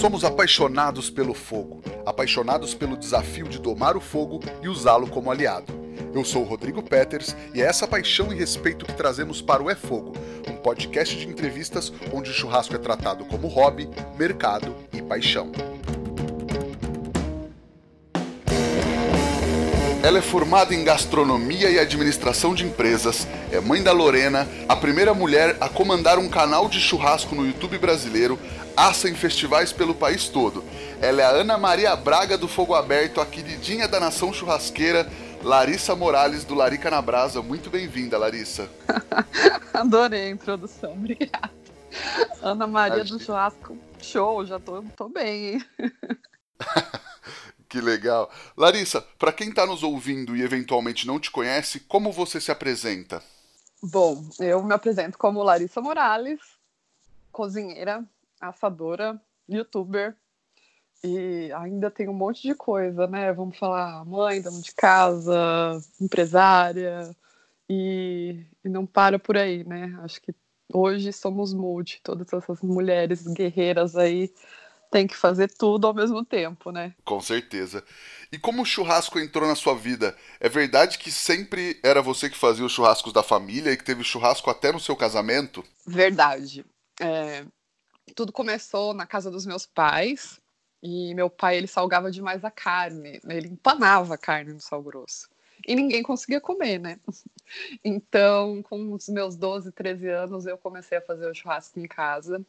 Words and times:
Somos 0.00 0.24
apaixonados 0.24 1.08
pelo 1.08 1.32
fogo, 1.32 1.82
apaixonados 2.04 2.74
pelo 2.74 2.96
desafio 2.96 3.48
de 3.48 3.58
domar 3.58 3.96
o 3.96 4.00
fogo 4.00 4.40
e 4.60 4.68
usá-lo 4.68 5.06
como 5.06 5.30
aliado. 5.30 5.72
Eu 6.12 6.24
sou 6.24 6.42
o 6.42 6.44
Rodrigo 6.44 6.82
Peters 6.82 7.34
e 7.54 7.62
é 7.62 7.64
essa 7.64 7.86
paixão 7.86 8.32
e 8.32 8.36
respeito 8.36 8.84
que 8.84 8.92
trazemos 8.92 9.40
para 9.40 9.62
o 9.62 9.70
É 9.70 9.74
Fogo, 9.74 10.12
um 10.48 10.56
podcast 10.56 11.16
de 11.16 11.26
entrevistas 11.26 11.92
onde 12.12 12.30
o 12.30 12.34
churrasco 12.34 12.74
é 12.74 12.78
tratado 12.78 13.24
como 13.24 13.48
hobby, 13.48 13.88
mercado 14.18 14.74
e 14.92 15.00
paixão. 15.00 15.50
Ela 20.04 20.18
é 20.18 20.22
formada 20.22 20.74
em 20.74 20.84
gastronomia 20.84 21.70
e 21.70 21.78
administração 21.78 22.54
de 22.54 22.62
empresas, 22.62 23.26
é 23.50 23.58
mãe 23.58 23.82
da 23.82 23.90
Lorena, 23.90 24.46
a 24.68 24.76
primeira 24.76 25.14
mulher 25.14 25.56
a 25.62 25.66
comandar 25.66 26.18
um 26.18 26.28
canal 26.28 26.68
de 26.68 26.78
churrasco 26.78 27.34
no 27.34 27.46
YouTube 27.46 27.78
brasileiro, 27.78 28.38
assa 28.76 29.08
em 29.08 29.14
festivais 29.14 29.72
pelo 29.72 29.94
país 29.94 30.28
todo. 30.28 30.64
Ela 31.00 31.22
é 31.22 31.24
a 31.24 31.30
Ana 31.30 31.58
Maria 31.58 31.94
Braga 31.96 32.36
do 32.36 32.48
Fogo 32.48 32.74
Aberto, 32.74 33.20
a 33.20 33.26
queridinha 33.26 33.86
da 33.86 34.00
nação 34.00 34.32
churrasqueira, 34.32 35.10
Larissa 35.42 35.94
Morales 35.94 36.44
do 36.44 36.54
Larica 36.54 36.90
na 36.90 37.02
Brasa. 37.02 37.42
Muito 37.42 37.70
bem-vinda, 37.70 38.16
Larissa. 38.16 38.68
Adorei 39.72 40.28
a 40.28 40.30
introdução, 40.30 40.92
obrigada. 40.92 41.52
Ana 42.42 42.66
Maria 42.66 43.02
Acho... 43.02 43.12
do 43.12 43.22
Churrasco, 43.22 43.78
show, 44.00 44.44
já 44.44 44.58
tô, 44.58 44.82
tô 44.96 45.08
bem, 45.08 45.54
hein? 45.54 45.64
Que 47.74 47.80
legal. 47.80 48.30
Larissa, 48.56 49.00
para 49.18 49.32
quem 49.32 49.48
está 49.48 49.66
nos 49.66 49.82
ouvindo 49.82 50.36
e 50.36 50.42
eventualmente 50.42 51.08
não 51.08 51.18
te 51.18 51.28
conhece, 51.28 51.80
como 51.80 52.12
você 52.12 52.40
se 52.40 52.52
apresenta? 52.52 53.20
Bom, 53.82 54.24
eu 54.38 54.62
me 54.62 54.72
apresento 54.72 55.18
como 55.18 55.42
Larissa 55.42 55.80
Morales, 55.80 56.38
cozinheira, 57.32 58.04
assadora, 58.48 59.20
youtuber 59.48 60.16
e 61.02 61.52
ainda 61.52 61.90
tem 61.90 62.08
um 62.08 62.14
monte 62.14 62.42
de 62.42 62.54
coisa, 62.54 63.06
né? 63.06 63.32
Vamos 63.32 63.58
falar 63.58 64.04
mãe, 64.06 64.40
dona 64.40 64.60
de 64.60 64.74
casa, 64.74 65.78
empresária 66.00 67.14
e, 67.68 68.42
e 68.64 68.68
não 68.68 68.86
para 68.86 69.18
por 69.18 69.36
aí, 69.36 69.64
né? 69.64 69.94
Acho 70.02 70.20
que 70.22 70.34
hoje 70.72 71.12
somos 71.12 71.52
multi, 71.52 72.00
todas 72.02 72.32
essas 72.32 72.62
mulheres 72.62 73.26
guerreiras 73.26 73.96
aí 73.96 74.32
tem 74.90 75.06
que 75.06 75.16
fazer 75.16 75.48
tudo 75.48 75.86
ao 75.86 75.92
mesmo 75.92 76.24
tempo, 76.24 76.70
né? 76.70 76.94
Com 77.04 77.20
certeza. 77.20 77.84
E 78.32 78.38
como 78.38 78.62
o 78.62 78.66
churrasco 78.66 79.18
entrou 79.18 79.46
na 79.46 79.54
sua 79.54 79.74
vida? 79.74 80.16
É 80.40 80.48
verdade 80.48 80.98
que 80.98 81.10
sempre 81.10 81.78
era 81.82 82.00
você 82.00 82.30
que 82.30 82.38
fazia 82.38 82.64
os 82.64 82.72
churrascos 82.72 83.12
da 83.12 83.22
família 83.22 83.72
e 83.72 83.76
que 83.76 83.84
teve 83.84 84.02
churrasco 84.04 84.48
até 84.48 84.72
no 84.72 84.80
seu 84.80 84.96
casamento? 84.96 85.62
Verdade. 85.86 86.64
É, 87.00 87.44
tudo 88.12 88.32
começou 88.32 88.92
na 88.92 89.06
casa 89.06 89.30
dos 89.30 89.46
meus 89.46 89.66
pais 89.66 90.40
e 90.82 91.14
meu 91.14 91.30
pai 91.30 91.56
ele 91.56 91.66
salgava 91.66 92.10
demais 92.10 92.44
a 92.44 92.50
carne, 92.50 93.20
ele 93.28 93.48
empanava 93.48 94.14
a 94.14 94.18
carne 94.18 94.52
no 94.52 94.60
sal 94.60 94.82
grosso. 94.82 95.28
E 95.66 95.74
ninguém 95.74 96.02
conseguia 96.02 96.40
comer, 96.40 96.78
né? 96.78 97.00
Então, 97.84 98.62
com 98.62 98.94
os 98.94 99.06
meus 99.08 99.36
12, 99.36 99.70
13 99.70 100.08
anos, 100.08 100.46
eu 100.46 100.56
comecei 100.56 100.96
a 100.96 101.02
fazer 101.02 101.30
o 101.30 101.34
churrasco 101.34 101.78
em 101.78 101.86
casa 101.86 102.44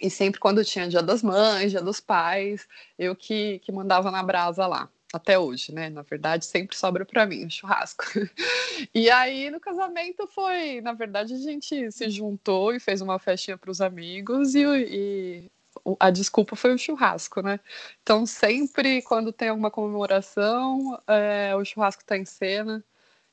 e 0.00 0.10
sempre 0.10 0.40
quando 0.40 0.64
tinha 0.64 0.88
dia 0.88 1.02
das 1.02 1.22
mães, 1.22 1.70
dia 1.70 1.80
dos 1.80 2.00
pais, 2.00 2.68
eu 2.98 3.14
que, 3.14 3.58
que 3.60 3.72
mandava 3.72 4.10
na 4.10 4.22
brasa 4.22 4.66
lá. 4.66 4.88
Até 5.14 5.38
hoje, 5.38 5.72
né? 5.72 5.88
Na 5.88 6.02
verdade, 6.02 6.44
sempre 6.44 6.76
sobra 6.76 7.04
para 7.04 7.24
mim 7.24 7.46
o 7.46 7.50
churrasco. 7.50 8.04
e 8.92 9.08
aí, 9.08 9.48
no 9.48 9.60
casamento, 9.60 10.26
foi. 10.26 10.80
Na 10.80 10.92
verdade, 10.92 11.34
a 11.34 11.38
gente 11.38 11.92
se 11.92 12.10
juntou 12.10 12.74
e 12.74 12.80
fez 12.80 13.00
uma 13.00 13.18
festinha 13.18 13.56
para 13.56 13.70
os 13.70 13.80
amigos 13.80 14.56
e, 14.56 14.64
e 14.64 15.50
a 16.00 16.10
desculpa 16.10 16.56
foi 16.56 16.74
o 16.74 16.78
churrasco, 16.78 17.42
né? 17.42 17.60
Então, 18.02 18.26
sempre 18.26 19.02
quando 19.02 19.32
tem 19.32 19.50
alguma 19.50 19.70
comemoração, 19.70 21.00
é, 21.06 21.54
o 21.54 21.64
churrasco 21.64 22.02
está 22.02 22.16
em 22.16 22.24
cena. 22.24 22.84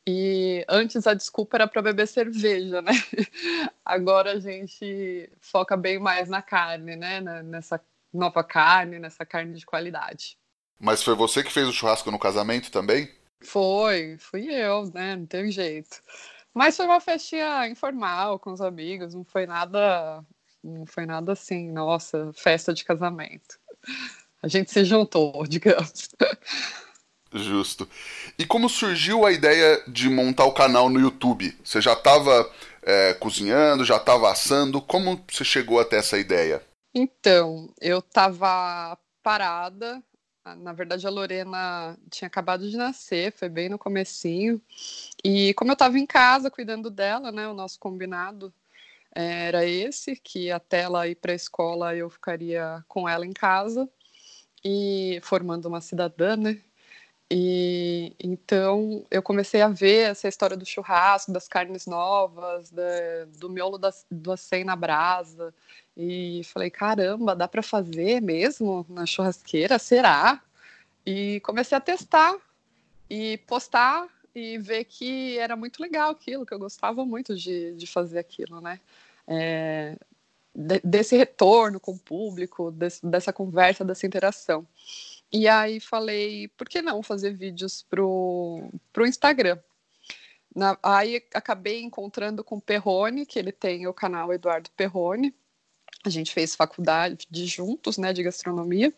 E 0.07 0.65
antes 0.69 1.07
a 1.07 1.13
desculpa 1.15 1.57
era 1.57 1.67
para 1.67 1.81
beber 1.81 2.07
cerveja, 2.07 2.81
né? 2.81 2.91
Agora 3.85 4.33
a 4.33 4.39
gente 4.39 5.31
foca 5.39 5.75
bem 5.77 5.99
mais 5.99 6.29
na 6.29 6.41
carne, 6.43 6.95
né? 6.95 7.21
Nessa 7.43 7.81
nova 8.13 8.43
carne, 8.43 8.99
nessa 8.99 9.25
carne 9.25 9.55
de 9.55 9.65
qualidade. 9.65 10.37
Mas 10.81 11.03
foi 11.03 11.13
você 11.15 11.43
que 11.43 11.51
fez 11.51 11.67
o 11.67 11.73
churrasco 11.73 12.09
no 12.09 12.17
casamento 12.17 12.71
também? 12.71 13.07
Foi, 13.43 14.17
fui 14.17 14.51
eu, 14.51 14.89
né? 14.91 15.15
Não 15.15 15.27
tem 15.27 15.51
jeito. 15.51 16.01
Mas 16.53 16.75
foi 16.75 16.85
uma 16.85 16.99
festinha 16.99 17.67
informal 17.67 18.39
com 18.39 18.51
os 18.51 18.61
amigos, 18.61 19.13
não 19.13 19.23
foi 19.23 19.45
nada, 19.45 20.25
não 20.63 20.85
foi 20.85 21.05
nada 21.05 21.33
assim, 21.33 21.71
nossa, 21.71 22.31
festa 22.33 22.73
de 22.73 22.83
casamento. 22.83 23.59
A 24.41 24.47
gente 24.47 24.71
se 24.71 24.83
juntou, 24.83 25.45
digamos. 25.47 26.09
Justo. 27.31 27.87
E 28.37 28.45
como 28.45 28.67
surgiu 28.67 29.25
a 29.25 29.31
ideia 29.31 29.81
de 29.87 30.09
montar 30.09 30.45
o 30.45 30.53
canal 30.53 30.89
no 30.89 30.99
YouTube? 30.99 31.55
Você 31.63 31.79
já 31.79 31.93
estava 31.93 32.51
é, 32.81 33.13
cozinhando, 33.13 33.85
já 33.85 33.97
estava 33.97 34.31
assando? 34.31 34.81
Como 34.81 35.23
você 35.31 35.45
chegou 35.45 35.79
até 35.79 35.97
essa 35.97 36.17
ideia? 36.17 36.61
Então, 36.93 37.71
eu 37.79 37.99
estava 37.99 38.97
parada. 39.23 40.03
Na 40.57 40.73
verdade, 40.73 41.05
a 41.05 41.09
Lorena 41.09 41.95
tinha 42.09 42.27
acabado 42.27 42.67
de 42.67 42.75
nascer, 42.75 43.31
foi 43.31 43.47
bem 43.47 43.69
no 43.69 43.77
comecinho. 43.77 44.59
E 45.23 45.53
como 45.53 45.71
eu 45.71 45.73
estava 45.73 45.99
em 45.99 46.05
casa 46.05 46.49
cuidando 46.49 46.89
dela, 46.89 47.31
né, 47.31 47.47
o 47.47 47.53
nosso 47.53 47.79
combinado 47.79 48.51
era 49.13 49.65
esse, 49.65 50.15
que 50.15 50.49
até 50.51 50.81
ela 50.81 51.07
ir 51.07 51.15
para 51.15 51.33
a 51.33 51.35
escola 51.35 51.95
eu 51.95 52.09
ficaria 52.09 52.83
com 52.87 53.07
ela 53.07 53.25
em 53.25 53.33
casa 53.33 53.87
e 54.63 55.19
formando 55.23 55.67
uma 55.67 55.81
cidadã, 55.81 56.35
né? 56.35 56.61
E 57.33 58.13
então 58.19 59.05
eu 59.09 59.23
comecei 59.23 59.61
a 59.61 59.69
ver 59.69 60.11
essa 60.11 60.27
história 60.27 60.57
do 60.57 60.65
churrasco, 60.65 61.31
das 61.31 61.47
carnes 61.47 61.85
novas, 61.85 62.69
da, 62.71 62.83
do 63.37 63.49
miolo 63.49 63.77
da, 63.77 63.89
do 64.11 64.33
acém 64.33 64.65
na 64.65 64.75
brasa. 64.75 65.53
E 65.95 66.41
falei, 66.43 66.69
caramba, 66.69 67.33
dá 67.33 67.47
para 67.47 67.63
fazer 67.63 68.21
mesmo 68.21 68.85
na 68.89 69.05
churrasqueira? 69.05 69.79
Será? 69.79 70.41
E 71.05 71.39
comecei 71.39 71.77
a 71.77 71.79
testar 71.79 72.35
e 73.09 73.37
postar 73.47 74.09
e 74.35 74.57
ver 74.57 74.83
que 74.83 75.37
era 75.37 75.55
muito 75.55 75.81
legal 75.81 76.11
aquilo, 76.11 76.45
que 76.45 76.53
eu 76.53 76.59
gostava 76.59 77.05
muito 77.05 77.33
de, 77.33 77.73
de 77.75 77.87
fazer 77.87 78.19
aquilo, 78.19 78.59
né? 78.59 78.77
É, 79.25 79.95
de, 80.53 80.81
desse 80.83 81.15
retorno 81.15 81.79
com 81.79 81.93
o 81.93 81.99
público, 81.99 82.71
desse, 82.71 83.05
dessa 83.05 83.31
conversa, 83.31 83.85
dessa 83.85 84.05
interação. 84.05 84.67
E 85.31 85.47
aí 85.47 85.79
falei, 85.79 86.49
por 86.49 86.67
que 86.67 86.81
não 86.81 87.01
fazer 87.01 87.33
vídeos 87.33 87.83
pro, 87.89 88.69
pro 88.91 89.07
Instagram? 89.07 89.57
Na, 90.53 90.77
aí 90.83 91.23
acabei 91.33 91.81
encontrando 91.81 92.43
com 92.43 92.57
o 92.57 92.61
Perrone, 92.61 93.25
que 93.25 93.39
ele 93.39 93.53
tem 93.53 93.87
o 93.87 93.93
canal 93.93 94.33
Eduardo 94.33 94.69
Perrone. 94.71 95.33
A 96.03 96.09
gente 96.09 96.33
fez 96.33 96.55
faculdade 96.55 97.27
de 97.29 97.45
juntos, 97.45 97.97
né, 97.97 98.11
de 98.11 98.23
gastronomia. 98.23 98.93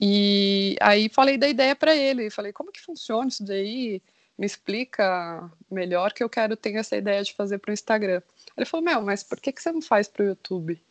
E 0.00 0.76
aí 0.80 1.08
falei 1.08 1.38
da 1.38 1.48
ideia 1.48 1.76
para 1.76 1.94
ele, 1.94 2.30
falei, 2.30 2.52
como 2.52 2.72
que 2.72 2.80
funciona 2.80 3.28
isso 3.28 3.44
daí? 3.44 4.02
Me 4.36 4.46
explica 4.46 5.48
melhor 5.70 6.12
que 6.12 6.24
eu 6.24 6.28
quero 6.28 6.56
ter 6.56 6.74
essa 6.74 6.96
ideia 6.96 7.22
de 7.22 7.32
fazer 7.34 7.58
para 7.58 7.70
o 7.70 7.74
Instagram. 7.74 8.20
Ele 8.56 8.66
falou, 8.66 8.84
meu, 8.84 9.02
mas 9.02 9.22
por 9.22 9.38
que, 9.40 9.52
que 9.52 9.62
você 9.62 9.70
não 9.70 9.80
faz 9.80 10.08
para 10.08 10.24
o 10.24 10.26
YouTube? 10.26 10.82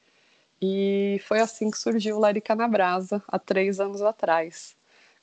E 0.61 1.21
foi 1.27 1.39
assim 1.39 1.69
que 1.69 1.77
surgiu 1.77 2.17
o 2.17 2.19
Larica 2.19 2.55
na 2.55 2.67
Brasa, 2.67 3.21
há 3.27 3.37
três 3.37 3.79
anos 3.79 4.01
atrás, 4.01 4.75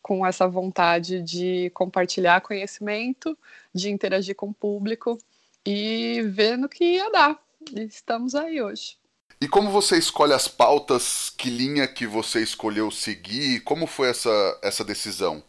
com 0.02 0.26
essa 0.26 0.46
vontade 0.46 1.22
de 1.22 1.70
compartilhar 1.70 2.40
conhecimento, 2.40 3.36
de 3.74 3.90
interagir 3.90 4.36
com 4.36 4.48
o 4.48 4.54
público 4.54 5.18
e 5.64 6.22
ver 6.22 6.56
no 6.56 6.68
que 6.68 6.84
ia 6.84 7.10
dar. 7.10 7.38
E 7.72 7.82
estamos 7.82 8.34
aí 8.34 8.62
hoje. 8.62 8.98
E 9.40 9.48
como 9.48 9.70
você 9.70 9.96
escolhe 9.96 10.34
as 10.34 10.46
pautas? 10.46 11.30
Que 11.30 11.48
linha 11.48 11.88
que 11.88 12.06
você 12.06 12.42
escolheu 12.42 12.90
seguir? 12.90 13.60
Como 13.60 13.86
foi 13.86 14.10
essa, 14.10 14.60
essa 14.62 14.84
decisão? 14.84 15.42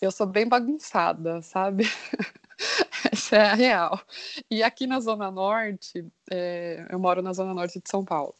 Eu 0.00 0.10
sou 0.10 0.26
bem 0.26 0.48
bagunçada, 0.48 1.42
sabe? 1.42 1.84
Essa 3.12 3.36
é 3.36 3.46
a 3.46 3.54
real. 3.54 4.00
E 4.50 4.62
aqui 4.62 4.86
na 4.86 5.00
Zona 5.00 5.30
Norte, 5.30 6.04
é, 6.30 6.86
eu 6.90 6.98
moro 6.98 7.22
na 7.22 7.32
Zona 7.32 7.54
Norte 7.54 7.80
de 7.80 7.88
São 7.88 8.04
Paulo, 8.04 8.34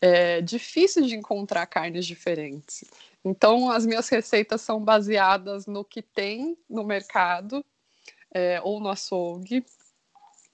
é 0.00 0.40
difícil 0.40 1.06
de 1.06 1.14
encontrar 1.14 1.66
carnes 1.66 2.06
diferentes. 2.06 2.84
Então, 3.24 3.70
as 3.70 3.84
minhas 3.84 4.08
receitas 4.08 4.62
são 4.62 4.82
baseadas 4.82 5.66
no 5.66 5.84
que 5.84 6.02
tem 6.02 6.56
no 6.68 6.84
mercado 6.84 7.64
é, 8.32 8.60
ou 8.62 8.80
no 8.80 8.88
açougue. 8.88 9.64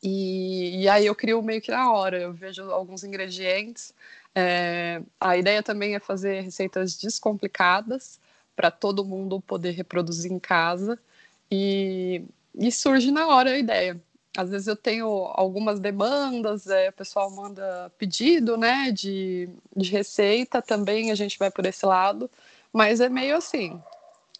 E, 0.02 0.82
e, 0.82 0.88
aí 0.88 1.06
eu 1.06 1.14
crio 1.14 1.42
meio 1.42 1.60
que 1.60 1.70
na 1.70 1.90
hora, 1.92 2.20
eu 2.20 2.32
vejo 2.32 2.62
alguns 2.70 3.04
ingredientes. 3.04 3.94
É, 4.34 5.00
a 5.20 5.36
ideia 5.36 5.62
também 5.62 5.94
é 5.94 6.00
fazer 6.00 6.42
receitas 6.42 6.96
descomplicadas 6.96 8.20
para 8.54 8.70
todo 8.70 9.04
mundo 9.04 9.40
poder 9.40 9.72
reproduzir 9.72 10.30
em 10.32 10.38
casa. 10.38 10.98
E, 11.50 12.22
e 12.56 12.72
surge 12.72 13.10
na 13.10 13.28
hora 13.28 13.50
a 13.50 13.58
ideia. 13.58 14.00
às 14.36 14.50
vezes 14.50 14.66
eu 14.66 14.76
tenho 14.76 15.06
algumas 15.34 15.80
demandas, 15.80 16.66
é, 16.66 16.90
o 16.90 16.92
pessoal 16.92 17.30
manda 17.30 17.90
pedido, 17.98 18.56
né, 18.56 18.90
de, 18.92 19.48
de 19.74 19.90
receita 19.90 20.60
também, 20.60 21.10
a 21.10 21.14
gente 21.14 21.38
vai 21.38 21.50
por 21.50 21.64
esse 21.64 21.86
lado, 21.86 22.30
mas 22.72 23.00
é 23.00 23.08
meio 23.08 23.36
assim, 23.36 23.80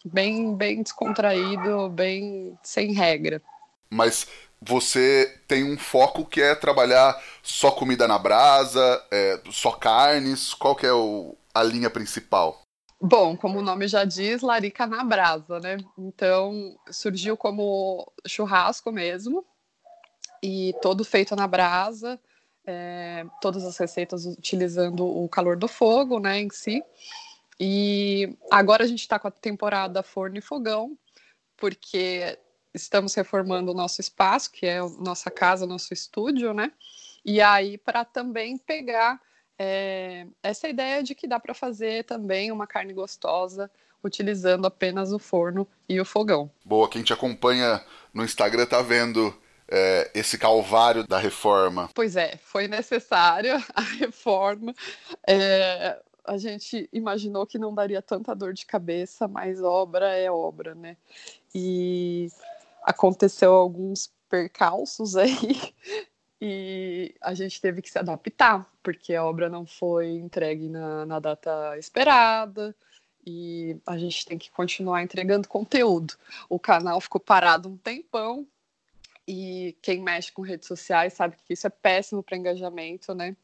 bem, 0.05 0.55
bem 0.55 0.83
descontraído, 0.83 1.89
bem 1.89 2.57
sem 2.61 2.91
regra. 2.93 3.41
Mas 3.89 4.27
você 4.61 5.39
tem 5.47 5.63
um 5.63 5.77
foco 5.77 6.25
que 6.25 6.41
é 6.41 6.53
trabalhar 6.55 7.19
só 7.41 7.71
comida 7.71 8.07
na 8.07 8.17
brasa, 8.17 9.03
é, 9.11 9.39
só 9.51 9.71
carnes, 9.71 10.53
qual 10.53 10.75
que 10.75 10.85
é 10.85 10.93
o, 10.93 11.35
a 11.53 11.63
linha 11.63 11.89
principal? 11.89 12.66
Bom, 12.99 13.37
como 13.37 13.59
o 13.59 13.61
nome 13.61 13.87
já 13.87 14.03
diz, 14.03 14.41
larica 14.41 14.87
na 14.87 15.03
brasa, 15.03 15.59
né? 15.59 15.77
Então 15.97 16.75
surgiu 16.89 17.37
como 17.37 18.11
churrasco 18.27 18.91
mesmo, 18.91 19.45
e 20.41 20.73
todo 20.81 21.05
feito 21.05 21.35
na 21.35 21.47
brasa, 21.47 22.19
é, 22.65 23.25
todas 23.41 23.63
as 23.63 23.77
receitas 23.77 24.25
utilizando 24.25 25.05
o 25.05 25.27
calor 25.29 25.55
do 25.55 25.67
fogo, 25.67 26.19
né, 26.19 26.39
em 26.39 26.49
si. 26.49 26.83
E 27.59 28.35
agora 28.51 28.83
a 28.83 28.87
gente 28.87 29.01
está 29.01 29.17
com 29.17 29.27
a 29.27 29.31
temporada 29.31 30.03
forno 30.03 30.37
e 30.37 30.41
fogão, 30.41 30.97
porque 31.55 32.37
estamos 32.73 33.13
reformando 33.15 33.71
o 33.71 33.75
nosso 33.75 34.01
espaço, 34.01 34.51
que 34.51 34.65
é 34.65 34.79
a 34.79 34.89
nossa 34.99 35.31
casa, 35.31 35.65
nosso 35.65 35.93
estúdio, 35.93 36.53
né? 36.53 36.71
E 37.25 37.41
aí, 37.41 37.77
para 37.77 38.05
também 38.05 38.57
pegar 38.57 39.19
é, 39.59 40.27
essa 40.43 40.67
ideia 40.67 41.01
de 41.01 41.15
que 41.15 41.27
dá 41.27 41.39
para 41.39 41.53
fazer 41.53 42.03
também 42.03 42.51
uma 42.51 42.67
carne 42.67 42.93
gostosa 42.93 43.69
utilizando 44.03 44.65
apenas 44.65 45.11
o 45.11 45.19
forno 45.19 45.67
e 45.89 45.99
o 45.99 46.05
fogão. 46.05 46.49
Boa, 46.63 46.89
quem 46.89 47.03
te 47.03 47.13
acompanha 47.13 47.83
no 48.13 48.23
Instagram 48.23 48.65
tá 48.65 48.81
vendo 48.81 49.35
é, 49.67 50.11
esse 50.13 50.37
calvário 50.37 51.05
da 51.07 51.17
reforma. 51.17 51.89
Pois 51.93 52.15
é, 52.15 52.37
foi 52.37 52.67
necessária 52.67 53.61
a 53.73 53.81
reforma. 53.81 54.73
É, 55.27 55.99
a 56.23 56.37
gente 56.37 56.89
imaginou 56.91 57.45
que 57.45 57.57
não 57.57 57.73
daria 57.73 58.01
tanta 58.01 58.35
dor 58.35 58.53
de 58.53 58.65
cabeça, 58.65 59.27
mas 59.27 59.61
obra 59.61 60.15
é 60.15 60.29
obra, 60.29 60.75
né? 60.75 60.97
E 61.55 62.29
aconteceu 62.83 63.53
alguns 63.53 64.11
percalços 64.29 65.15
aí 65.15 65.73
e 66.39 67.15
a 67.21 67.33
gente 67.33 67.59
teve 67.59 67.81
que 67.81 67.89
se 67.89 67.97
adaptar, 67.97 68.69
porque 68.83 69.15
a 69.15 69.25
obra 69.25 69.49
não 69.49 69.65
foi 69.65 70.11
entregue 70.11 70.69
na, 70.69 71.05
na 71.05 71.19
data 71.19 71.77
esperada 71.77 72.75
e 73.25 73.77
a 73.85 73.97
gente 73.97 74.25
tem 74.25 74.37
que 74.37 74.51
continuar 74.51 75.01
entregando 75.03 75.47
conteúdo. 75.47 76.13
O 76.47 76.59
canal 76.59 77.01
ficou 77.01 77.19
parado 77.19 77.67
um 77.67 77.77
tempão 77.77 78.47
e 79.27 79.75
quem 79.81 80.01
mexe 80.01 80.31
com 80.31 80.41
redes 80.41 80.67
sociais 80.67 81.13
sabe 81.13 81.35
que 81.45 81.53
isso 81.53 81.67
é 81.67 81.69
péssimo 81.69 82.23
para 82.23 82.37
engajamento, 82.37 83.13
né? 83.13 83.35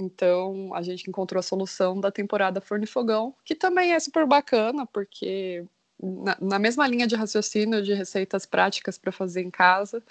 Então 0.00 0.74
a 0.74 0.82
gente 0.82 1.08
encontrou 1.08 1.38
a 1.38 1.42
solução 1.42 2.00
da 2.00 2.10
temporada 2.10 2.60
Forno 2.60 2.84
e 2.84 2.88
Fogão, 2.88 3.34
que 3.44 3.54
também 3.54 3.92
é 3.92 4.00
super 4.00 4.26
bacana, 4.26 4.86
porque 4.86 5.64
na, 6.02 6.36
na 6.40 6.58
mesma 6.58 6.86
linha 6.88 7.06
de 7.06 7.14
raciocínio 7.14 7.82
de 7.82 7.94
receitas 7.94 8.44
práticas 8.44 8.98
para 8.98 9.12
fazer 9.12 9.42
em 9.42 9.50
casa 9.50 10.02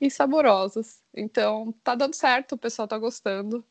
e 0.00 0.10
saborosas. 0.10 1.00
Então 1.14 1.74
tá 1.84 1.94
dando 1.94 2.14
certo, 2.14 2.52
o 2.52 2.58
pessoal 2.58 2.88
tá 2.88 2.96
gostando 2.98 3.64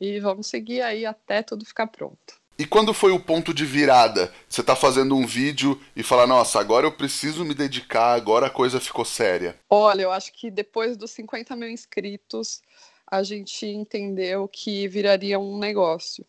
e 0.00 0.20
vamos 0.20 0.46
seguir 0.46 0.82
aí 0.82 1.06
até 1.06 1.42
tudo 1.42 1.64
ficar 1.64 1.86
pronto. 1.86 2.38
E 2.58 2.66
quando 2.66 2.92
foi 2.92 3.12
o 3.12 3.20
ponto 3.20 3.54
de 3.54 3.64
virada? 3.64 4.32
Você 4.48 4.64
tá 4.64 4.74
fazendo 4.74 5.14
um 5.14 5.24
vídeo 5.24 5.80
e 5.94 6.02
fala, 6.02 6.26
nossa, 6.26 6.58
agora 6.58 6.86
eu 6.86 6.92
preciso 6.92 7.44
me 7.44 7.54
dedicar, 7.54 8.14
agora 8.14 8.48
a 8.48 8.50
coisa 8.50 8.80
ficou 8.80 9.04
séria. 9.04 9.56
Olha, 9.70 10.02
eu 10.02 10.10
acho 10.10 10.32
que 10.32 10.50
depois 10.50 10.96
dos 10.96 11.12
50 11.12 11.54
mil 11.54 11.70
inscritos, 11.70 12.60
a 13.06 13.22
gente 13.22 13.64
entendeu 13.64 14.48
que 14.48 14.88
viraria 14.88 15.38
um 15.38 15.56
negócio. 15.56 16.26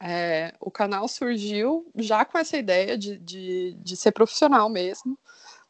É, 0.00 0.52
o 0.60 0.70
canal 0.70 1.06
surgiu 1.06 1.86
já 1.94 2.24
com 2.24 2.36
essa 2.36 2.56
ideia 2.56 2.98
de, 2.98 3.16
de, 3.16 3.76
de 3.78 3.96
ser 3.96 4.10
profissional 4.10 4.68
mesmo, 4.68 5.16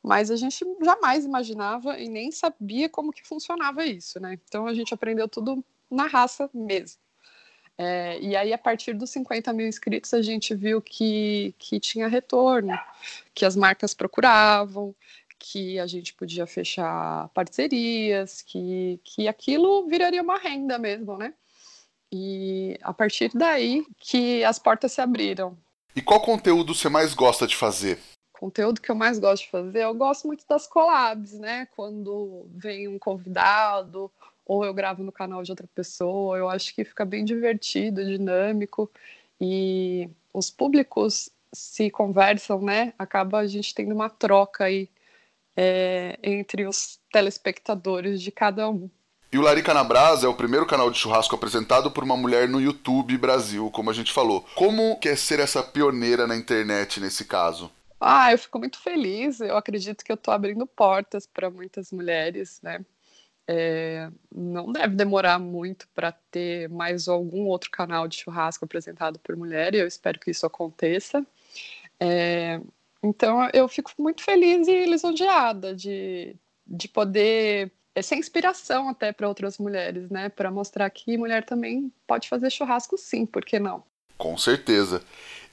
mas 0.06 0.30
a 0.30 0.36
gente 0.36 0.64
jamais 0.84 1.24
imaginava 1.24 1.98
e 1.98 2.08
nem 2.08 2.30
sabia 2.30 2.88
como 2.88 3.12
que 3.12 3.26
funcionava 3.26 3.84
isso, 3.84 4.20
né? 4.20 4.38
Então 4.46 4.68
a 4.68 4.72
gente 4.72 4.94
aprendeu 4.94 5.28
tudo 5.28 5.64
na 5.90 6.06
raça 6.06 6.48
mesmo. 6.54 7.00
É, 7.76 8.16
e 8.20 8.36
aí, 8.36 8.52
a 8.52 8.58
partir 8.58 8.94
dos 8.94 9.10
50 9.10 9.52
mil 9.52 9.66
inscritos, 9.66 10.14
a 10.14 10.22
gente 10.22 10.54
viu 10.54 10.80
que, 10.80 11.52
que 11.58 11.80
tinha 11.80 12.06
retorno, 12.06 12.78
que 13.34 13.44
as 13.44 13.56
marcas 13.56 13.94
procuravam, 13.94 14.94
que 15.40 15.76
a 15.80 15.88
gente 15.88 16.14
podia 16.14 16.46
fechar 16.46 17.28
parcerias, 17.30 18.42
que, 18.42 19.00
que 19.02 19.26
aquilo 19.26 19.88
viraria 19.88 20.22
uma 20.22 20.38
renda 20.38 20.78
mesmo, 20.78 21.18
né? 21.18 21.34
E 22.12 22.78
a 22.80 22.94
partir 22.94 23.32
daí 23.34 23.84
que 23.98 24.44
as 24.44 24.60
portas 24.60 24.92
se 24.92 25.00
abriram. 25.00 25.58
E 25.96 26.00
qual 26.00 26.20
conteúdo 26.20 26.76
você 26.76 26.88
mais 26.88 27.12
gosta 27.12 27.44
de 27.44 27.56
fazer? 27.56 27.98
Conteúdo 28.38 28.80
que 28.80 28.90
eu 28.90 28.94
mais 28.94 29.18
gosto 29.18 29.44
de 29.44 29.50
fazer, 29.50 29.84
eu 29.84 29.94
gosto 29.94 30.26
muito 30.26 30.44
das 30.48 30.66
collabs, 30.66 31.32
né? 31.32 31.66
Quando 31.74 32.46
vem 32.54 32.88
um 32.88 32.98
convidado 32.98 34.10
ou 34.44 34.64
eu 34.64 34.72
gravo 34.72 35.02
no 35.02 35.10
canal 35.10 35.42
de 35.42 35.50
outra 35.50 35.66
pessoa, 35.74 36.36
eu 36.36 36.48
acho 36.48 36.74
que 36.74 36.84
fica 36.84 37.04
bem 37.04 37.24
divertido, 37.24 38.04
dinâmico 38.04 38.90
e 39.40 40.08
os 40.32 40.50
públicos 40.50 41.30
se 41.52 41.90
conversam, 41.90 42.60
né? 42.60 42.92
Acaba 42.98 43.38
a 43.38 43.46
gente 43.46 43.74
tendo 43.74 43.94
uma 43.94 44.10
troca 44.10 44.64
aí 44.64 44.88
é, 45.56 46.18
entre 46.22 46.66
os 46.66 46.98
telespectadores 47.10 48.20
de 48.20 48.30
cada 48.30 48.68
um. 48.68 48.90
E 49.32 49.38
o 49.38 49.42
Larica 49.42 49.74
na 49.74 49.82
Brasa 49.82 50.26
é 50.26 50.28
o 50.30 50.34
primeiro 50.34 50.66
canal 50.66 50.90
de 50.90 50.98
churrasco 50.98 51.34
apresentado 51.34 51.90
por 51.90 52.04
uma 52.04 52.16
mulher 52.16 52.48
no 52.48 52.60
YouTube 52.60 53.18
Brasil, 53.18 53.70
como 53.70 53.90
a 53.90 53.92
gente 53.92 54.12
falou. 54.12 54.46
Como 54.54 54.98
quer 55.00 55.16
ser 55.16 55.40
essa 55.40 55.62
pioneira 55.62 56.26
na 56.26 56.36
internet 56.36 57.00
nesse 57.00 57.24
caso? 57.24 57.70
Ah, 58.00 58.32
eu 58.32 58.38
fico 58.38 58.58
muito 58.58 58.78
feliz. 58.78 59.40
Eu 59.40 59.56
acredito 59.56 60.04
que 60.04 60.12
eu 60.12 60.16
estou 60.16 60.32
abrindo 60.32 60.66
portas 60.66 61.26
para 61.26 61.50
muitas 61.50 61.90
mulheres, 61.92 62.60
né? 62.62 62.84
É, 63.48 64.10
não 64.34 64.72
deve 64.72 64.96
demorar 64.96 65.38
muito 65.38 65.86
para 65.94 66.10
ter 66.10 66.68
mais 66.68 67.06
algum 67.06 67.46
outro 67.46 67.70
canal 67.70 68.08
de 68.08 68.16
churrasco 68.16 68.64
apresentado 68.64 69.20
por 69.20 69.36
mulher, 69.36 69.72
e 69.74 69.78
eu 69.78 69.86
espero 69.86 70.18
que 70.18 70.30
isso 70.32 70.44
aconteça. 70.44 71.24
É, 72.00 72.60
então, 73.02 73.48
eu 73.52 73.68
fico 73.68 73.92
muito 73.98 74.22
feliz 74.22 74.66
e 74.66 74.84
lisonjeada 74.84 75.74
de, 75.74 76.34
de 76.66 76.88
poder 76.88 77.70
é, 77.94 78.02
ser 78.02 78.16
inspiração 78.16 78.88
até 78.88 79.12
para 79.12 79.28
outras 79.28 79.58
mulheres, 79.58 80.10
né? 80.10 80.28
Para 80.28 80.50
mostrar 80.50 80.90
que 80.90 81.16
mulher 81.16 81.44
também 81.44 81.92
pode 82.06 82.28
fazer 82.28 82.50
churrasco, 82.50 82.98
sim, 82.98 83.24
por 83.24 83.44
que 83.44 83.60
não? 83.60 83.84
Com 84.18 84.36
certeza. 84.36 85.02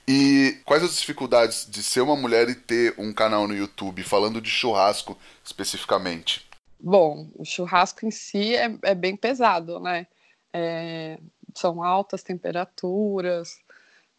E 0.08 0.58
quais 0.66 0.84
as 0.84 0.98
dificuldades 0.98 1.66
de 1.70 1.82
ser 1.82 2.01
uma 2.01 2.16
mulher 2.16 2.50
e 2.50 2.56
ter 2.56 2.94
um 2.98 3.13
canal 3.13 3.48
no 3.48 3.56
YouTube 3.56 4.04
falando 4.04 4.42
de 4.42 4.50
churrasco 4.50 5.18
especificamente? 5.44 6.46
Bom, 6.80 7.30
o 7.36 7.46
churrasco 7.46 8.06
em 8.06 8.12
si 8.12 8.56
é, 8.56 8.77
é 8.82 8.94
bem 8.94 9.16
pesado, 9.16 9.80
né? 9.80 10.06
É, 10.51 11.18
são 11.56 11.82
altas 11.82 12.22
temperaturas, 12.22 13.58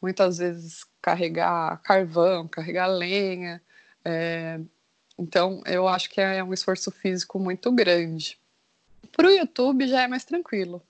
muitas 0.01 0.39
vezes 0.39 0.87
carregar 1.03 1.81
carvão, 1.83 2.49
carregar 2.49 2.87
lenha. 2.87 3.61
É, 4.03 4.59
então, 5.19 5.63
eu 5.67 5.87
acho 5.87 6.09
que 6.09 6.21
é 6.21 6.43
um 6.43 6.55
esforço 6.55 6.91
físico 6.91 7.39
muito 7.39 7.71
grande. 7.71 8.39
Para 9.13 9.29
o 9.29 9.31
YouTube 9.31 9.87
já 9.87 10.03
é 10.03 10.09
mais 10.09 10.25
tranquilo 10.25 10.83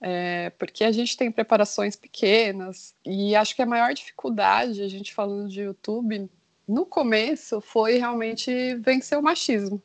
é, 0.00 0.50
porque 0.50 0.82
a 0.82 0.92
gente 0.92 1.16
tem 1.16 1.30
preparações 1.30 1.94
pequenas 1.94 2.94
e 3.04 3.36
acho 3.36 3.54
que 3.54 3.62
a 3.62 3.66
maior 3.66 3.92
dificuldade, 3.92 4.82
a 4.82 4.88
gente 4.88 5.12
falando 5.12 5.48
de 5.48 5.60
YouTube, 5.60 6.30
no 6.66 6.86
começo 6.86 7.60
foi 7.60 7.98
realmente 7.98 8.74
vencer 8.76 9.18
o 9.18 9.22
machismo. 9.22 9.82